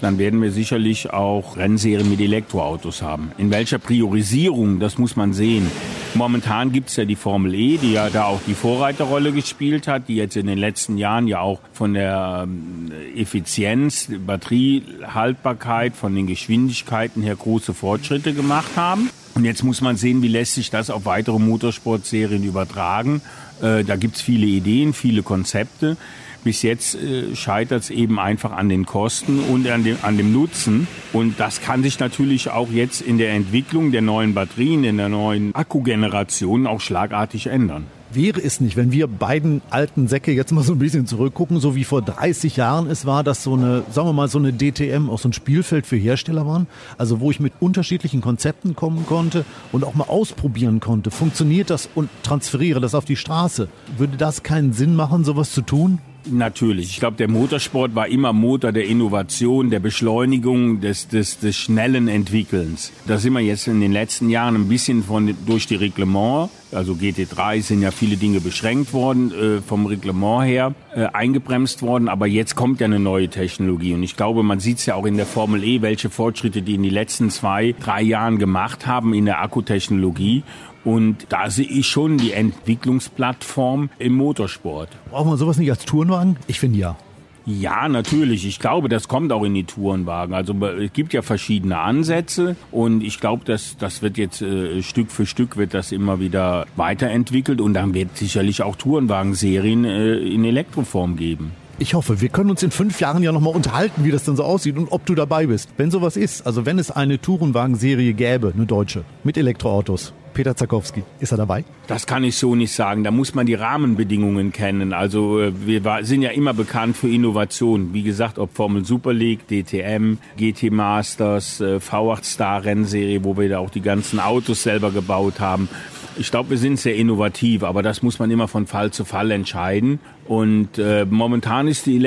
dann 0.00 0.18
werden 0.18 0.42
wir 0.42 0.50
sicherlich 0.50 1.10
auch 1.10 1.56
Rennserien 1.56 2.10
mit 2.10 2.20
Elektroautos 2.20 3.02
haben. 3.02 3.30
In 3.38 3.50
welcher 3.50 3.78
Priorisierung, 3.78 4.80
das 4.80 4.98
muss 4.98 5.16
man 5.16 5.32
sehen. 5.32 5.70
Momentan 6.14 6.72
gibt's 6.72 6.96
ja 6.96 7.04
die 7.04 7.16
Formel 7.16 7.54
E, 7.54 7.76
die 7.76 7.92
ja 7.92 8.10
da 8.10 8.24
auch 8.24 8.40
die 8.46 8.54
Vorreiterrolle 8.54 9.32
gespielt 9.32 9.86
hat, 9.86 10.08
die 10.08 10.16
jetzt 10.16 10.36
in 10.36 10.46
den 10.46 10.58
letzten 10.58 10.98
Jahren 10.98 11.28
ja 11.28 11.40
auch 11.40 11.60
von 11.72 11.94
der 11.94 12.44
ähm, 12.44 12.90
Effizienz, 13.14 14.08
Batteriehaltbarkeit, 14.26 15.94
von 15.94 16.14
den 16.14 16.26
Geschwindigkeiten 16.26 17.22
her 17.22 17.36
große 17.36 17.74
Fortschritte 17.74 18.32
gemacht 18.32 18.70
haben. 18.76 19.10
Und 19.34 19.44
jetzt 19.44 19.62
muss 19.62 19.80
man 19.80 19.96
sehen, 19.96 20.22
wie 20.22 20.28
lässt 20.28 20.54
sich 20.54 20.70
das 20.70 20.90
auf 20.90 21.04
weitere 21.04 21.38
Motorsportserien 21.38 22.42
übertragen. 22.42 23.20
Äh, 23.62 23.84
da 23.84 23.96
gibt's 23.96 24.20
viele 24.20 24.46
Ideen, 24.46 24.94
viele 24.94 25.22
Konzepte. 25.22 25.96
Bis 26.44 26.62
jetzt 26.62 26.94
äh, 26.94 27.34
scheitert 27.34 27.82
es 27.82 27.90
eben 27.90 28.18
einfach 28.18 28.52
an 28.52 28.68
den 28.68 28.86
Kosten 28.86 29.40
und 29.40 29.68
an 29.68 29.84
dem, 29.84 29.96
an 30.02 30.16
dem 30.16 30.32
Nutzen. 30.32 30.86
Und 31.12 31.40
das 31.40 31.60
kann 31.60 31.82
sich 31.82 31.98
natürlich 31.98 32.50
auch 32.50 32.70
jetzt 32.70 33.00
in 33.00 33.18
der 33.18 33.32
Entwicklung 33.32 33.90
der 33.92 34.02
neuen 34.02 34.34
Batterien, 34.34 34.84
in 34.84 34.96
der 34.96 35.08
neuen 35.08 35.54
Akkugeneration 35.54 36.66
auch 36.66 36.80
schlagartig 36.80 37.48
ändern. 37.48 37.86
Wäre 38.10 38.40
es 38.40 38.62
nicht, 38.62 38.76
wenn 38.76 38.90
wir 38.90 39.06
beiden 39.06 39.60
alten 39.68 40.08
Säcke 40.08 40.32
jetzt 40.32 40.50
mal 40.50 40.64
so 40.64 40.72
ein 40.72 40.78
bisschen 40.78 41.06
zurückgucken, 41.06 41.60
so 41.60 41.74
wie 41.74 41.84
vor 41.84 42.00
30 42.00 42.56
Jahren 42.56 42.88
es 42.88 43.04
war, 43.04 43.22
dass 43.22 43.42
so 43.42 43.52
eine, 43.52 43.82
sagen 43.90 44.08
wir 44.08 44.14
mal, 44.14 44.28
so 44.28 44.38
eine 44.38 44.54
DTM 44.54 45.10
auch 45.10 45.18
so 45.18 45.28
ein 45.28 45.34
Spielfeld 45.34 45.86
für 45.86 45.96
Hersteller 45.96 46.46
waren, 46.46 46.68
also 46.96 47.20
wo 47.20 47.30
ich 47.30 47.38
mit 47.38 47.52
unterschiedlichen 47.60 48.22
Konzepten 48.22 48.74
kommen 48.74 49.04
konnte 49.04 49.44
und 49.72 49.84
auch 49.84 49.94
mal 49.94 50.08
ausprobieren 50.08 50.80
konnte, 50.80 51.10
funktioniert 51.10 51.68
das 51.68 51.90
und 51.94 52.08
transferiere 52.22 52.80
das 52.80 52.94
auf 52.94 53.04
die 53.04 53.16
Straße. 53.16 53.68
Würde 53.98 54.16
das 54.16 54.42
keinen 54.42 54.72
Sinn 54.72 54.96
machen, 54.96 55.24
sowas 55.24 55.52
zu 55.52 55.60
tun? 55.60 55.98
Natürlich. 56.30 56.90
Ich 56.90 57.00
glaube, 57.00 57.16
der 57.16 57.28
Motorsport 57.28 57.94
war 57.94 58.08
immer 58.08 58.32
Motor 58.32 58.72
der 58.72 58.86
Innovation, 58.86 59.70
der 59.70 59.80
Beschleunigung, 59.80 60.80
des, 60.80 61.08
des, 61.08 61.38
des 61.38 61.56
schnellen 61.56 62.08
Entwickelns. 62.08 62.92
Da 63.06 63.18
sind 63.18 63.32
wir 63.32 63.40
jetzt 63.40 63.66
in 63.66 63.80
den 63.80 63.92
letzten 63.92 64.28
Jahren 64.30 64.54
ein 64.54 64.68
bisschen 64.68 65.02
von, 65.02 65.34
durch 65.46 65.66
die 65.66 65.76
Reglement, 65.76 66.50
also 66.70 66.92
GT3 66.92 67.62
sind 67.62 67.80
ja 67.80 67.90
viele 67.90 68.16
Dinge 68.16 68.40
beschränkt 68.40 68.92
worden, 68.92 69.32
äh, 69.32 69.62
vom 69.62 69.86
Reglement 69.86 70.44
her 70.44 70.74
äh, 70.94 71.06
eingebremst 71.06 71.80
worden. 71.80 72.08
Aber 72.08 72.26
jetzt 72.26 72.56
kommt 72.56 72.80
ja 72.80 72.84
eine 72.84 72.98
neue 72.98 73.28
Technologie. 73.28 73.94
Und 73.94 74.02
ich 74.02 74.16
glaube, 74.16 74.42
man 74.42 74.60
sieht 74.60 74.78
es 74.78 74.86
ja 74.86 74.94
auch 74.94 75.06
in 75.06 75.16
der 75.16 75.24
Formel 75.24 75.64
E, 75.64 75.80
welche 75.80 76.10
Fortschritte 76.10 76.60
die 76.60 76.74
in 76.74 76.82
den 76.82 76.92
letzten 76.92 77.30
zwei, 77.30 77.74
drei 77.80 78.02
Jahren 78.02 78.38
gemacht 78.38 78.86
haben 78.86 79.14
in 79.14 79.24
der 79.24 79.40
Akkutechnologie. 79.40 80.42
Und 80.88 81.26
da 81.28 81.50
sehe 81.50 81.66
ich 81.66 81.86
schon 81.86 82.16
die 82.16 82.32
Entwicklungsplattform 82.32 83.90
im 83.98 84.14
Motorsport. 84.14 84.88
Brauchen 85.10 85.30
wir 85.30 85.36
sowas 85.36 85.58
nicht 85.58 85.70
als 85.70 85.84
Tourenwagen? 85.84 86.36
Ich 86.46 86.60
finde 86.60 86.78
ja. 86.78 86.96
Ja, 87.44 87.90
natürlich. 87.90 88.46
Ich 88.46 88.58
glaube, 88.58 88.88
das 88.88 89.06
kommt 89.06 89.30
auch 89.30 89.44
in 89.44 89.52
die 89.52 89.64
Tourenwagen. 89.64 90.34
Also 90.34 90.54
es 90.54 90.90
gibt 90.94 91.12
ja 91.12 91.20
verschiedene 91.20 91.78
Ansätze 91.78 92.56
und 92.70 93.02
ich 93.02 93.20
glaube, 93.20 93.44
dass 93.44 93.76
das 93.76 94.00
wird 94.00 94.16
jetzt 94.16 94.40
äh, 94.40 94.82
Stück 94.82 95.10
für 95.10 95.26
Stück 95.26 95.58
wird 95.58 95.74
das 95.74 95.92
immer 95.92 96.20
wieder 96.20 96.66
weiterentwickelt 96.76 97.60
und 97.60 97.74
dann 97.74 97.92
wird 97.92 98.16
sicherlich 98.16 98.62
auch 98.62 98.76
Tourenwagenserien 98.76 99.84
äh, 99.84 100.16
in 100.16 100.42
Elektroform 100.46 101.16
geben. 101.18 101.52
Ich 101.78 101.92
hoffe, 101.92 102.22
wir 102.22 102.30
können 102.30 102.48
uns 102.48 102.62
in 102.62 102.70
fünf 102.70 102.98
Jahren 102.98 103.22
ja 103.22 103.30
nochmal 103.30 103.54
unterhalten, 103.54 104.04
wie 104.04 104.10
das 104.10 104.24
dann 104.24 104.36
so 104.36 104.42
aussieht 104.42 104.78
und 104.78 104.90
ob 104.90 105.04
du 105.04 105.14
dabei 105.14 105.48
bist. 105.48 105.68
Wenn 105.76 105.90
sowas 105.90 106.16
ist, 106.16 106.46
also 106.46 106.64
wenn 106.64 106.78
es 106.78 106.90
eine 106.90 107.20
Tourenwagenserie 107.20 108.14
gäbe, 108.14 108.54
eine 108.56 108.64
deutsche, 108.64 109.04
mit 109.22 109.36
Elektroautos, 109.36 110.14
Peter 110.38 110.54
Zakowski. 110.54 111.02
Ist 111.18 111.32
er 111.32 111.38
dabei? 111.38 111.64
Das 111.88 112.06
kann 112.06 112.22
ich 112.22 112.36
so 112.36 112.54
nicht 112.54 112.72
sagen. 112.72 113.02
Da 113.02 113.10
muss 113.10 113.34
man 113.34 113.44
die 113.44 113.54
Rahmenbedingungen 113.54 114.52
kennen. 114.52 114.92
Also 114.92 115.40
äh, 115.40 115.52
wir 115.66 115.82
sind 116.02 116.22
ja 116.22 116.30
immer 116.30 116.54
bekannt 116.54 116.96
für 116.96 117.08
Innovation. 117.08 117.92
Wie 117.92 118.04
gesagt, 118.04 118.38
ob 118.38 118.54
Formel 118.54 118.84
Super 118.84 119.12
League, 119.12 119.48
DTM, 119.48 120.18
GT 120.36 120.70
Masters, 120.70 121.60
äh, 121.60 121.78
V8 121.78 122.22
Star 122.22 122.64
Rennserie, 122.64 123.24
wo 123.24 123.36
wir 123.36 123.48
da 123.48 123.58
auch 123.58 123.70
die 123.70 123.80
ganzen 123.80 124.20
Autos 124.20 124.62
selber 124.62 124.92
gebaut 124.92 125.40
haben. 125.40 125.68
Ich 126.16 126.30
glaube, 126.30 126.50
wir 126.50 126.58
sind 126.58 126.78
sehr 126.78 126.94
innovativ, 126.94 127.64
aber 127.64 127.82
das 127.82 128.02
muss 128.02 128.20
man 128.20 128.30
immer 128.30 128.46
von 128.46 128.68
Fall 128.68 128.92
zu 128.92 129.04
Fall 129.04 129.32
entscheiden. 129.32 129.98
Und 130.28 130.78
äh, 130.78 131.04
momentan 131.04 131.66
ist 131.66 131.86
die 131.86 131.98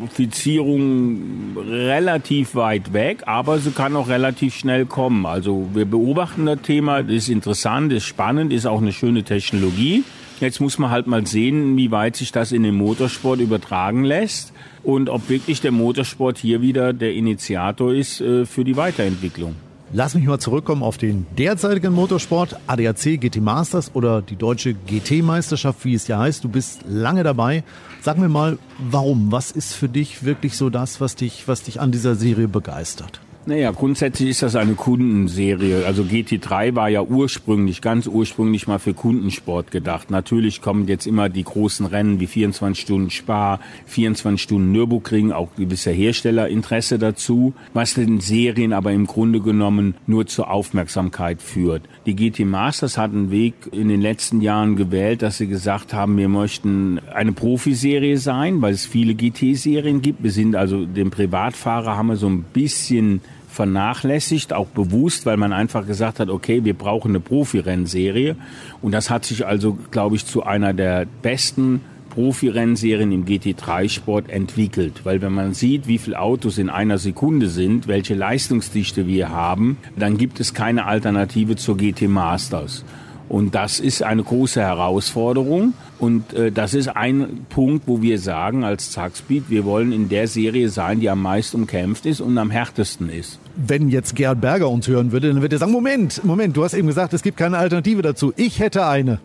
Elektrifizierung 0.00 1.58
relativ 1.58 2.54
weit 2.54 2.94
weg, 2.94 3.24
aber 3.26 3.58
sie 3.58 3.70
kann 3.70 3.94
auch 3.96 4.08
relativ 4.08 4.54
schnell 4.54 4.86
kommen. 4.86 5.26
Also 5.26 5.68
wir 5.74 5.84
beobachten 5.84 6.46
das 6.46 6.62
Thema, 6.62 7.02
das 7.02 7.12
ist 7.12 7.28
interessant, 7.28 7.92
ist 7.92 8.04
spannend, 8.04 8.50
ist 8.52 8.66
auch 8.66 8.80
eine 8.80 8.92
schöne 8.92 9.24
Technologie. 9.24 10.04
Jetzt 10.40 10.58
muss 10.60 10.78
man 10.78 10.90
halt 10.90 11.06
mal 11.06 11.26
sehen, 11.26 11.76
wie 11.76 11.90
weit 11.90 12.16
sich 12.16 12.32
das 12.32 12.50
in 12.52 12.62
den 12.62 12.76
Motorsport 12.76 13.40
übertragen 13.40 14.04
lässt 14.04 14.54
und 14.82 15.10
ob 15.10 15.28
wirklich 15.28 15.60
der 15.60 15.72
Motorsport 15.72 16.38
hier 16.38 16.62
wieder 16.62 16.94
der 16.94 17.12
Initiator 17.12 17.92
ist 17.92 18.22
äh, 18.22 18.46
für 18.46 18.64
die 18.64 18.76
Weiterentwicklung. 18.76 19.54
Lass 19.92 20.14
mich 20.14 20.24
mal 20.24 20.38
zurückkommen 20.38 20.84
auf 20.84 20.98
den 20.98 21.26
derzeitigen 21.36 21.92
Motorsport, 21.92 22.56
ADAC 22.68 23.20
GT 23.20 23.40
Masters 23.40 23.90
oder 23.92 24.22
die 24.22 24.36
deutsche 24.36 24.74
GT-Meisterschaft, 24.74 25.84
wie 25.84 25.94
es 25.94 26.06
ja 26.06 26.20
heißt. 26.20 26.44
Du 26.44 26.48
bist 26.48 26.82
lange 26.86 27.24
dabei. 27.24 27.64
Sag 28.00 28.16
mir 28.16 28.28
mal, 28.28 28.56
warum? 28.78 29.32
Was 29.32 29.50
ist 29.50 29.74
für 29.74 29.88
dich 29.88 30.24
wirklich 30.24 30.56
so 30.56 30.70
das, 30.70 31.00
was 31.00 31.16
dich, 31.16 31.48
was 31.48 31.64
dich 31.64 31.80
an 31.80 31.90
dieser 31.90 32.14
Serie 32.14 32.46
begeistert? 32.46 33.20
Naja, 33.46 33.70
grundsätzlich 33.70 34.28
ist 34.28 34.42
das 34.42 34.54
eine 34.54 34.74
Kundenserie. 34.74 35.86
Also 35.86 36.02
GT3 36.02 36.74
war 36.74 36.90
ja 36.90 37.02
ursprünglich, 37.02 37.80
ganz 37.80 38.06
ursprünglich 38.06 38.68
mal 38.68 38.78
für 38.78 38.92
Kundensport 38.92 39.70
gedacht. 39.70 40.10
Natürlich 40.10 40.60
kommen 40.60 40.86
jetzt 40.88 41.06
immer 41.06 41.30
die 41.30 41.44
großen 41.44 41.86
Rennen 41.86 42.20
wie 42.20 42.26
24 42.26 42.82
Stunden 42.82 43.08
Spa, 43.08 43.58
24 43.86 44.42
Stunden 44.42 44.72
Nürburgring, 44.72 45.32
auch 45.32 45.48
gewisser 45.56 45.90
Herstellerinteresse 45.90 46.98
dazu, 46.98 47.54
was 47.72 47.94
den 47.94 48.20
Serien 48.20 48.74
aber 48.74 48.92
im 48.92 49.06
Grunde 49.06 49.40
genommen 49.40 49.94
nur 50.06 50.26
zur 50.26 50.50
Aufmerksamkeit 50.50 51.40
führt. 51.40 51.82
Die 52.04 52.16
GT 52.16 52.40
Masters 52.40 52.98
hat 52.98 53.12
einen 53.12 53.30
Weg 53.30 53.54
in 53.72 53.88
den 53.88 54.02
letzten 54.02 54.42
Jahren 54.42 54.76
gewählt, 54.76 55.22
dass 55.22 55.38
sie 55.38 55.46
gesagt 55.46 55.94
haben, 55.94 56.18
wir 56.18 56.28
möchten 56.28 57.00
eine 57.14 57.32
Profiserie 57.32 58.18
sein, 58.18 58.60
weil 58.60 58.74
es 58.74 58.84
viele 58.84 59.14
GT-Serien 59.14 60.02
gibt. 60.02 60.22
Wir 60.22 60.30
sind 60.30 60.56
also 60.56 60.84
den 60.84 61.10
Privatfahrer 61.10 61.96
haben 61.96 62.08
wir 62.08 62.16
so 62.16 62.28
ein 62.28 62.42
bisschen 62.42 63.22
vernachlässigt, 63.50 64.52
auch 64.52 64.68
bewusst, 64.68 65.26
weil 65.26 65.36
man 65.36 65.52
einfach 65.52 65.86
gesagt 65.86 66.20
hat, 66.20 66.30
okay, 66.30 66.64
wir 66.64 66.74
brauchen 66.74 67.10
eine 67.10 67.20
Profirennserie. 67.20 68.36
Und 68.80 68.92
das 68.92 69.10
hat 69.10 69.24
sich 69.24 69.46
also, 69.46 69.78
glaube 69.90 70.16
ich, 70.16 70.26
zu 70.26 70.42
einer 70.44 70.72
der 70.72 71.06
besten 71.22 71.80
Profirennserien 72.10 73.12
im 73.12 73.24
GT3-Sport 73.24 74.28
entwickelt. 74.28 75.00
Weil 75.04 75.22
wenn 75.22 75.32
man 75.32 75.54
sieht, 75.54 75.86
wie 75.86 75.98
viele 75.98 76.20
Autos 76.20 76.58
in 76.58 76.68
einer 76.68 76.98
Sekunde 76.98 77.48
sind, 77.48 77.88
welche 77.88 78.14
Leistungsdichte 78.14 79.06
wir 79.06 79.30
haben, 79.30 79.78
dann 79.96 80.18
gibt 80.18 80.40
es 80.40 80.52
keine 80.52 80.86
Alternative 80.86 81.56
zur 81.56 81.76
GT 81.76 82.08
Masters. 82.08 82.84
Und 83.30 83.54
das 83.54 83.78
ist 83.78 84.02
eine 84.02 84.24
große 84.24 84.60
Herausforderung. 84.60 85.74
Und 86.00 86.32
äh, 86.32 86.50
das 86.50 86.74
ist 86.74 86.88
ein 86.88 87.46
Punkt, 87.48 87.86
wo 87.86 88.02
wir 88.02 88.18
sagen 88.18 88.64
als 88.64 88.90
Zackspeed, 88.90 89.44
wir 89.48 89.64
wollen 89.64 89.92
in 89.92 90.08
der 90.08 90.26
Serie 90.26 90.68
sein, 90.68 90.98
die 90.98 91.08
am 91.08 91.22
meisten 91.22 91.58
umkämpft 91.58 92.06
ist 92.06 92.20
und 92.20 92.36
am 92.38 92.50
härtesten 92.50 93.08
ist. 93.08 93.38
Wenn 93.54 93.88
jetzt 93.88 94.16
Gerhard 94.16 94.40
Berger 94.40 94.68
uns 94.68 94.88
hören 94.88 95.12
würde, 95.12 95.28
dann 95.28 95.42
würde 95.42 95.54
er 95.54 95.60
sagen, 95.60 95.70
Moment, 95.70 96.24
Moment, 96.24 96.56
du 96.56 96.64
hast 96.64 96.74
eben 96.74 96.88
gesagt, 96.88 97.14
es 97.14 97.22
gibt 97.22 97.36
keine 97.36 97.56
Alternative 97.56 98.02
dazu. 98.02 98.32
Ich 98.34 98.58
hätte 98.58 98.84
eine. 98.84 99.20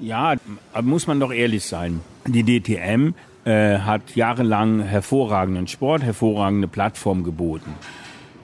Ja, 0.00 0.36
muss 0.80 1.06
man 1.06 1.20
doch 1.20 1.30
ehrlich 1.30 1.66
sein. 1.66 2.00
Die 2.26 2.44
DTM 2.44 3.12
äh, 3.44 3.76
hat 3.80 4.16
jahrelang 4.16 4.80
hervorragenden 4.80 5.66
Sport, 5.66 6.02
hervorragende 6.02 6.66
Plattform 6.66 7.24
geboten. 7.24 7.74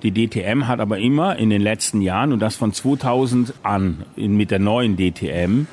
Die 0.06 0.28
DTM 0.28 0.68
hat 0.68 0.78
aber 0.78 0.98
immer 0.98 1.36
in 1.36 1.50
den 1.50 1.60
letzten 1.60 2.00
Jahren, 2.00 2.32
und 2.32 2.38
das 2.38 2.54
von 2.54 2.72
2000 2.72 3.54
an 3.64 4.04
in, 4.14 4.36
mit 4.36 4.52
der 4.52 4.60
neuen 4.60 4.96
DTM, 4.96 5.66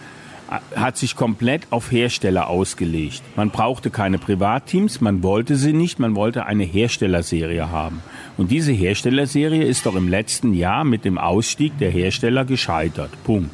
äh, 0.49 0.75
hat 0.75 0.97
sich 0.97 1.15
komplett 1.15 1.67
auf 1.69 1.91
Hersteller 1.91 2.47
ausgelegt. 2.47 3.21
Man 3.35 3.51
brauchte 3.51 3.91
keine 3.91 4.17
Privatteams, 4.17 5.01
man 5.01 5.21
wollte 5.21 5.55
sie 5.55 5.73
nicht, 5.73 5.99
man 5.99 6.15
wollte 6.15 6.47
eine 6.47 6.63
Herstellerserie 6.63 7.69
haben. 7.69 8.01
Und 8.35 8.49
diese 8.49 8.71
Herstellerserie 8.71 9.65
ist 9.65 9.85
doch 9.85 9.95
im 9.95 10.07
letzten 10.07 10.55
Jahr 10.55 10.83
mit 10.83 11.05
dem 11.05 11.19
Ausstieg 11.19 11.77
der 11.77 11.91
Hersteller 11.91 12.43
gescheitert. 12.43 13.11
Punkt. 13.23 13.51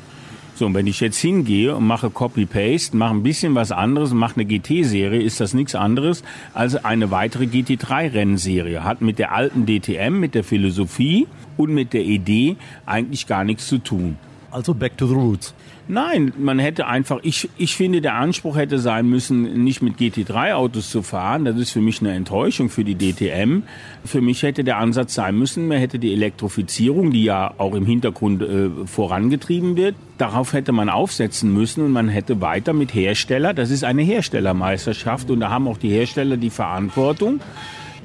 So, 0.59 0.65
und 0.65 0.73
wenn 0.73 0.87
ich 0.87 0.99
jetzt 0.99 1.17
hingehe 1.19 1.73
und 1.73 1.87
mache 1.87 2.09
Copy-Paste, 2.09 2.97
mache 2.97 3.13
ein 3.13 3.23
bisschen 3.23 3.55
was 3.55 3.71
anderes, 3.71 4.13
mache 4.13 4.41
eine 4.41 4.43
GT-Serie, 4.43 5.21
ist 5.21 5.39
das 5.39 5.53
nichts 5.53 5.73
anderes 5.73 6.21
als 6.53 6.83
eine 6.83 7.11
weitere 7.11 7.45
GT3-Rennserie. 7.45 8.83
Hat 8.83 8.99
mit 8.99 9.19
der 9.19 9.31
alten 9.31 9.65
DTM, 9.65 10.19
mit 10.19 10.35
der 10.35 10.43
Philosophie 10.43 11.27
und 11.55 11.73
mit 11.73 11.93
der 11.93 12.03
Idee 12.03 12.57
eigentlich 12.85 13.25
gar 13.25 13.45
nichts 13.45 13.69
zu 13.69 13.77
tun. 13.77 14.17
Also 14.51 14.73
back 14.73 14.97
to 14.97 15.07
the 15.07 15.13
roots. 15.13 15.53
Nein, 15.87 16.33
man 16.37 16.59
hätte 16.59 16.85
einfach, 16.85 17.19
ich, 17.23 17.49
ich 17.57 17.75
finde, 17.75 17.99
der 18.01 18.13
Anspruch 18.13 18.57
hätte 18.57 18.77
sein 18.77 19.07
müssen, 19.09 19.63
nicht 19.63 19.81
mit 19.81 19.97
GT3-Autos 19.97 20.91
zu 20.91 21.01
fahren. 21.01 21.45
Das 21.45 21.55
ist 21.57 21.71
für 21.71 21.81
mich 21.81 21.99
eine 21.99 22.13
Enttäuschung 22.13 22.69
für 22.69 22.83
die 22.83 22.95
DTM. 22.95 23.63
Für 24.05 24.21
mich 24.21 24.43
hätte 24.43 24.63
der 24.63 24.77
Ansatz 24.77 25.15
sein 25.15 25.35
müssen, 25.35 25.67
man 25.67 25.79
hätte 25.79 25.97
die 25.97 26.13
Elektrifizierung, 26.13 27.09
die 27.09 27.23
ja 27.23 27.55
auch 27.57 27.73
im 27.73 27.87
Hintergrund 27.87 28.43
äh, 28.43 28.69
vorangetrieben 28.85 29.75
wird, 29.77 29.95
darauf 30.19 30.53
hätte 30.53 30.71
man 30.71 30.89
aufsetzen 30.89 31.51
müssen 31.53 31.83
und 31.83 31.91
man 31.91 32.07
hätte 32.07 32.39
weiter 32.39 32.73
mit 32.73 32.93
Hersteller, 32.93 33.55
das 33.55 33.71
ist 33.71 33.83
eine 33.83 34.03
Herstellermeisterschaft 34.03 35.31
und 35.31 35.39
da 35.39 35.49
haben 35.49 35.67
auch 35.67 35.77
die 35.77 35.89
Hersteller 35.89 36.37
die 36.37 36.51
Verantwortung, 36.51 37.39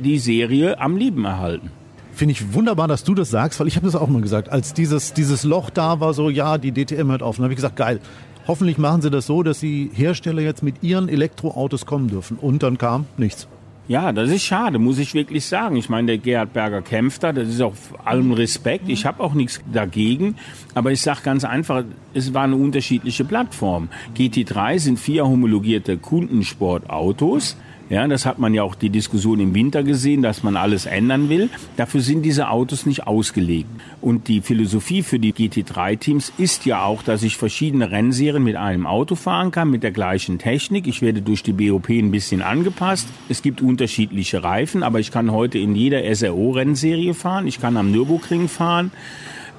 die 0.03 0.19
Serie 0.19 0.81
am 0.81 0.97
Leben 0.97 1.25
erhalten. 1.27 1.71
Finde 2.15 2.33
ich 2.33 2.55
wunderbar, 2.55 2.87
dass 2.87 3.03
du 3.03 3.15
das 3.15 3.31
sagst, 3.31 3.59
weil 3.59 3.67
ich 3.67 3.77
habe 3.77 3.87
das 3.87 3.97
auch 3.97 4.09
mal 4.09 4.23
gesagt. 4.23 4.49
Als 4.49 4.73
dieses, 4.73 5.13
dieses 5.15 5.43
Loch 5.43 5.71
da 5.71 5.99
war, 6.01 6.15
so, 6.15 6.31
ja, 6.31 6.59
die 6.59 6.73
DTM 6.73 7.11
hört 7.11 7.23
auf. 7.23 7.37
Dann 7.37 7.45
habe 7.45 7.53
ich 7.53 7.57
gesagt, 7.57 7.77
geil. 7.77 8.01
Hoffentlich 8.47 8.79
machen 8.79 9.03
sie 9.03 9.11
das 9.11 9.27
so, 9.27 9.43
dass 9.43 9.61
die 9.61 9.91
Hersteller 9.93 10.43
jetzt 10.43 10.63
mit 10.63 10.83
ihren 10.83 11.09
Elektroautos 11.09 11.87
kommen 11.87 12.09
dürfen. 12.09 12.37
Und 12.37 12.63
dann 12.63 12.79
kam 12.79 13.07
nichts. 13.17 13.49
Ja, 13.87 14.13
das 14.13 14.31
ist 14.31 14.43
schade, 14.45 14.79
muss 14.79 14.99
ich 14.99 15.13
wirklich 15.13 15.45
sagen. 15.45 15.77
Ich 15.77 15.91
meine, 15.91 16.07
der 16.07 16.19
Gerhard 16.19 16.55
Berger 16.55 16.81
kämpft 16.81 17.23
da, 17.23 17.33
das 17.33 17.49
ist 17.49 17.61
auch 17.61 17.75
allem 18.03 18.33
Respekt. 18.33 18.89
Ich 18.89 19.05
habe 19.05 19.23
auch 19.23 19.35
nichts 19.35 19.61
dagegen, 19.71 20.37
aber 20.73 20.91
ich 20.91 21.03
sage 21.03 21.21
ganz 21.23 21.45
einfach, 21.45 21.85
es 22.15 22.33
war 22.33 22.45
eine 22.45 22.57
unterschiedliche 22.57 23.27
Plattform. 23.27 23.89
GT3 24.17 24.79
sind 24.79 24.99
vier 24.99 25.27
homologierte 25.27 25.99
Kundensportautos. 25.99 27.57
Ja, 27.91 28.09
das 28.09 28.25
hat 28.25 28.39
man 28.39 28.55
ja 28.55 28.63
auch 28.63 28.75
die 28.75 28.89
Diskussion 28.89 29.41
im 29.41 29.55
Winter 29.55 29.83
gesehen, 29.83 30.23
dass 30.23 30.43
man 30.43 30.57
alles 30.57 30.87
ändern 30.87 31.29
will. 31.29 31.51
Dafür 31.77 32.01
sind 32.01 32.23
diese 32.23 32.49
Autos 32.49 32.87
nicht 32.87 33.07
ausgelegt. 33.07 33.69
Und 34.01 34.29
die 34.29 34.41
Philosophie 34.41 35.03
für 35.03 35.19
die 35.19 35.35
GT3-Teams 35.35 36.33
ist 36.39 36.65
ja 36.65 36.83
auch, 36.83 37.03
dass 37.03 37.23
ich 37.23 37.37
verschiedene 37.37 37.91
Rennserien 37.91 38.43
mit 38.43 38.57
einem 38.57 38.87
Auto 38.87 39.17
fahren 39.17 39.51
kann, 39.51 39.71
mit 39.71 39.83
der 39.83 39.91
gleichen 39.91 40.39
Technik. 40.39 40.87
Ich 40.87 41.03
werde 41.03 41.21
durch 41.21 41.43
die 41.43 41.53
BOP 41.53 41.91
ein 41.91 42.11
bisschen 42.11 42.41
angepasst. 42.41 43.07
Es 43.29 43.43
gibt 43.43 43.61
unterschiedliche 43.61 44.43
Reifen, 44.43 44.83
aber 44.83 44.99
ich 44.99 45.11
kann 45.11 45.31
heute 45.31 45.59
in 45.59 45.77
jeder 45.77 46.03
SRO-Rennserie 46.15 47.13
fahren. 47.13 47.47
Ich 47.47 47.61
kann 47.61 47.77
am 47.77 47.91
Nürburgring 47.91 48.49
fahren. 48.49 48.93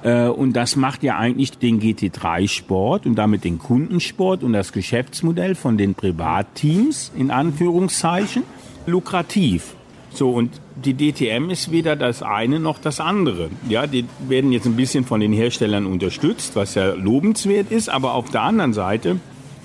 Äh, 0.06 0.28
und 0.28 0.52
das 0.52 0.76
macht 0.76 1.02
ja 1.02 1.18
eigentlich 1.18 1.58
den 1.58 1.80
GT3-Sport 1.80 3.06
und 3.06 3.16
damit 3.16 3.42
den 3.42 3.58
Kundensport 3.58 4.44
und 4.44 4.52
das 4.52 4.72
Geschäftsmodell 4.72 5.56
von 5.56 5.76
den 5.76 5.94
Privatteams 5.96 7.10
in 7.16 7.32
Anführungszeichen 7.32 8.44
lukrativ. 8.86 9.74
So, 10.10 10.30
und 10.30 10.60
die 10.76 10.94
DTM 10.94 11.50
ist 11.50 11.72
weder 11.72 11.96
das 11.96 12.22
eine 12.22 12.60
noch 12.60 12.78
das 12.78 13.00
andere. 13.00 13.50
Ja, 13.68 13.88
die 13.88 14.04
werden 14.28 14.52
jetzt 14.52 14.66
ein 14.66 14.76
bisschen 14.76 15.04
von 15.04 15.20
den 15.20 15.32
Herstellern 15.32 15.86
unterstützt, 15.86 16.54
was 16.54 16.76
ja 16.76 16.94
lobenswert 16.94 17.72
ist, 17.72 17.88
aber 17.88 18.14
auf 18.14 18.30
der 18.30 18.42
anderen 18.42 18.72
Seite 18.72 19.18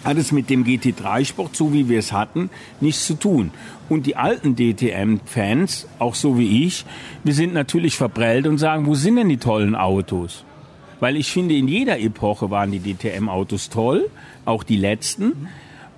hat 0.04 0.18
es 0.18 0.32
mit 0.32 0.50
dem 0.50 0.64
GT3-Sport, 0.64 1.56
so 1.56 1.74
wie 1.74 1.90
wir 1.90 2.00
es 2.00 2.12
hatten, 2.12 2.50
nichts 2.80 3.06
zu 3.06 3.16
tun. 3.16 3.52
Und 3.90 4.06
die 4.06 4.16
alten 4.16 4.56
DTM-Fans, 4.56 5.88
auch 6.00 6.16
so 6.16 6.38
wie 6.38 6.66
ich, 6.66 6.86
wir 7.24 7.34
sind 7.34 7.54
natürlich 7.54 7.98
verprellt 7.98 8.48
und 8.48 8.58
sagen, 8.58 8.86
wo 8.86 8.96
sind 8.96 9.18
denn 9.18 9.30
die 9.30 9.38
tollen 9.38 9.76
Autos? 9.76 10.44
Weil 11.00 11.18
ich 11.18 11.32
finde, 11.32 11.56
in 11.56 11.68
jeder 11.68 12.00
Epoche 12.00 12.52
waren 12.52 12.72
die 12.72 12.80
DTM-Autos 12.80 13.70
toll, 13.70 14.10
auch 14.46 14.64
die 14.64 14.78
letzten. 14.78 15.48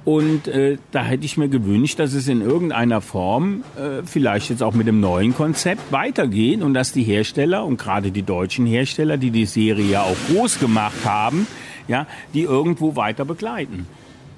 Und 0.05 0.47
äh, 0.49 0.77
da 0.91 1.03
hätte 1.03 1.25
ich 1.25 1.37
mir 1.37 1.47
gewünscht, 1.47 1.99
dass 1.99 2.13
es 2.13 2.27
in 2.27 2.41
irgendeiner 2.41 2.99
Form, 2.99 3.63
äh, 3.77 4.05
vielleicht 4.05 4.49
jetzt 4.49 4.61
auch 4.61 4.73
mit 4.73 4.87
dem 4.87 4.99
neuen 4.99 5.33
Konzept, 5.33 5.91
weitergeht 5.91 6.61
und 6.61 6.73
dass 6.73 6.91
die 6.91 7.03
Hersteller 7.03 7.63
und 7.63 7.77
gerade 7.77 8.11
die 8.11 8.23
deutschen 8.23 8.65
Hersteller, 8.65 9.17
die 9.17 9.31
die 9.31 9.45
Serie 9.45 9.85
ja 9.85 10.01
auch 10.01 10.17
groß 10.29 10.59
gemacht 10.59 11.05
haben, 11.05 11.47
ja, 11.87 12.07
die 12.33 12.41
irgendwo 12.41 12.95
weiter 12.95 13.25
begleiten. 13.25 13.87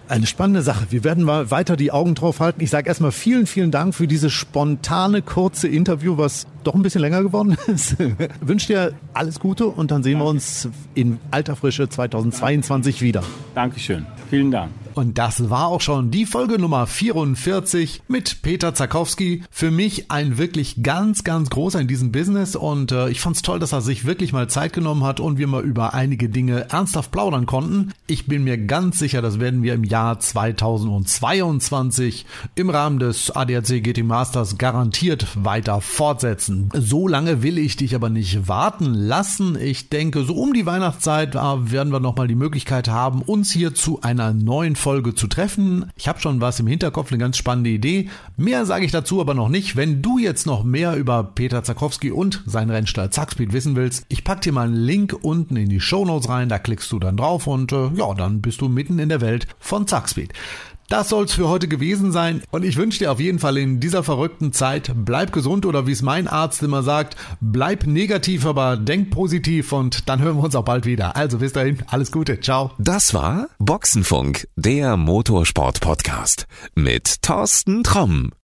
Eine 0.08 0.28
spannende 0.28 0.62
Sache. 0.62 0.86
Wir 0.92 1.04
werden 1.04 1.24
mal 1.24 1.50
weiter 1.50 1.76
die 1.76 1.92
Augen 1.92 2.14
drauf 2.14 2.40
halten. 2.40 2.62
Ich 2.62 2.70
sage 2.70 2.88
erstmal 2.88 3.12
vielen, 3.12 3.48
vielen 3.48 3.72
Dank 3.72 3.96
für 3.96 4.06
dieses 4.06 4.32
spontane, 4.34 5.24
kurze 5.24 5.68
Interview, 5.68 6.16
was 6.18 6.46
doch 6.64 6.76
ein 6.76 6.84
bisschen 6.84 7.02
länger 7.02 7.24
geworden 7.24 7.58
ist. 7.68 7.96
Wünsche 8.40 8.68
dir 8.68 8.94
alles 9.14 9.40
Gute 9.40 9.66
und 9.66 9.90
dann 9.90 10.04
sehen 10.04 10.20
wir 10.20 10.26
uns 10.26 10.70
in 10.94 11.18
alter 11.32 11.56
Frische 11.56 11.90
2022 11.90 13.02
wieder. 13.02 13.24
Dankeschön. 13.56 14.06
Vielen 14.30 14.52
Dank. 14.52 14.72
Und 14.96 15.18
das 15.18 15.50
war 15.50 15.68
auch 15.68 15.82
schon 15.82 16.10
die 16.10 16.26
Folge 16.26 16.58
Nummer 16.58 16.88
44 16.88 18.04
mit 18.08 18.42
Peter 18.44 18.74
Zakowski. 18.74 19.44
Für 19.52 19.70
mich 19.70 20.10
ein 20.10 20.38
wirklich 20.38 20.84
ganz, 20.84 21.26
ganz 21.26 21.50
großer 21.50 21.82
in 21.82 21.90
diesem 21.90 22.14
Business 22.14 22.56
und 22.56 22.94
äh, 22.94 23.10
ich 23.10 23.20
fand 23.20 23.36
es 23.36 23.42
toll, 23.42 23.60
dass 23.60 23.74
er 23.74 23.82
sich 23.82 24.06
wirklich 24.06 24.32
mal 24.32 24.50
Zeit 24.50 24.72
genommen 24.72 25.04
hat 25.04 25.20
und 25.20 25.38
wir 25.38 25.48
mal 25.48 25.66
über 25.66 25.94
einige 25.94 26.30
Dinge 26.30 26.70
ernsthaft 26.70 27.12
plaudern 27.12 27.46
konnten. 27.46 27.92
Ich 28.08 28.26
bin 28.26 28.46
mir 28.46 28.58
ganz 28.58 28.98
sicher, 28.98 29.22
das 29.22 29.42
werden 29.42 29.64
wir 29.64 29.74
im 29.74 29.84
Jahr 29.84 30.18
2022 30.18 32.26
im 32.56 32.70
Rahmen 32.70 33.00
des 33.00 33.32
ADAC 33.32 33.84
GT 33.84 34.06
Masters 34.06 34.58
garantiert 34.58 35.28
weiter 35.36 35.82
fortsetzen. 35.82 36.70
So 36.74 37.10
lange 37.10 37.44
will 37.44 37.58
ich 37.58 37.76
dich 37.76 37.96
aber 37.96 38.10
nicht 38.10 38.48
warten 38.48 38.94
lassen. 38.94 39.58
Ich 39.60 39.90
denke, 39.90 40.24
so 40.24 40.36
um 40.36 40.54
die 40.54 40.66
Weihnachtszeit 40.66 41.36
äh, 41.36 41.40
werden 41.40 41.92
wir 41.92 42.00
nochmal 42.00 42.30
die 42.30 42.36
Möglichkeit 42.36 42.88
haben, 42.88 43.22
uns 43.22 43.52
hier 43.52 43.76
zu 43.76 44.02
einer 44.02 44.34
neuen 44.34 44.78
Folge 44.86 45.16
zu 45.16 45.26
treffen. 45.26 45.92
Ich 45.96 46.08
habe 46.08 46.20
schon 46.20 46.42
was 46.42 46.60
im 46.60 46.68
Hinterkopf, 46.68 47.12
eine 47.12 47.18
ganz 47.18 47.38
spannende 47.38 47.72
Idee. 47.72 48.08
Mehr 48.38 48.68
sage 48.68 48.86
ich 48.86 48.92
dazu 48.92 49.20
aber 49.20 49.34
noch 49.34 49.50
nicht. 49.50 49.76
Wenn 49.76 50.04
du 50.04 50.20
jetzt 50.20 50.46
noch 50.46 50.64
mehr 50.64 50.96
über 50.96 51.24
Peter 51.24 51.64
Zakowski 51.64 52.12
und 52.12 52.44
seinen 52.46 52.70
Rennstall 52.70 53.10
Zackspeed 53.10 53.52
wissen 53.52 53.76
willst, 53.76 54.06
ich 54.10 54.24
packe 54.24 54.42
dir 54.42 54.54
mal 54.54 54.68
einen 54.68 54.76
Link 54.76 55.18
unten 55.24 55.58
in 55.58 55.70
die 55.70 55.80
Show 55.80 56.06
Notes 56.06 56.30
rein, 56.30 56.50
da 56.50 56.60
klickst 56.60 56.92
du 56.92 57.00
dann 57.00 57.18
drauf 57.18 57.48
und 57.48 57.72
äh, 57.72 57.90
ja, 57.96 58.14
dann 58.14 58.42
bist 58.42 58.62
du 58.62 58.70
mitten 58.70 59.00
in 59.00 59.10
der 59.10 59.22
Welt 59.22 59.48
von 59.58 59.88
Zackspeed. 59.88 60.34
Das 60.88 61.10
soll's 61.10 61.34
für 61.34 61.50
heute 61.50 61.68
gewesen 61.68 62.12
sein 62.12 62.44
und 62.52 62.64
ich 62.64 62.78
wünsche 62.78 63.00
dir 63.00 63.12
auf 63.12 63.20
jeden 63.20 63.40
Fall 63.40 63.58
in 63.58 63.80
dieser 63.80 64.04
verrückten 64.04 64.54
Zeit, 64.54 64.92
bleib 64.96 65.34
gesund 65.34 65.66
oder 65.66 65.88
wie 65.88 65.92
es 65.92 66.04
mein 66.04 66.28
Arzt 66.28 66.62
immer 66.62 66.84
sagt, 66.84 67.16
bleib 67.42 67.88
negativ, 67.88 68.46
aber 68.46 68.78
denk 68.78 69.10
positiv 69.10 69.72
und 69.72 70.08
dann 70.08 70.22
hören 70.22 70.38
wir 70.38 70.44
uns 70.44 70.56
auch 70.56 70.66
bald 70.66 70.86
wieder. 70.86 71.16
Also 71.16 71.40
bis 71.40 71.54
dahin, 71.54 71.80
alles 71.88 72.12
Gute, 72.12 72.40
ciao. 72.40 72.72
Das 72.78 73.16
war 73.16 73.48
Boxenfunk, 73.58 74.48
der 74.56 74.96
Motorsport-Podcast 74.96 76.46
mit 76.76 77.22
Thorsten 77.24 77.84
Tromm. 77.84 78.32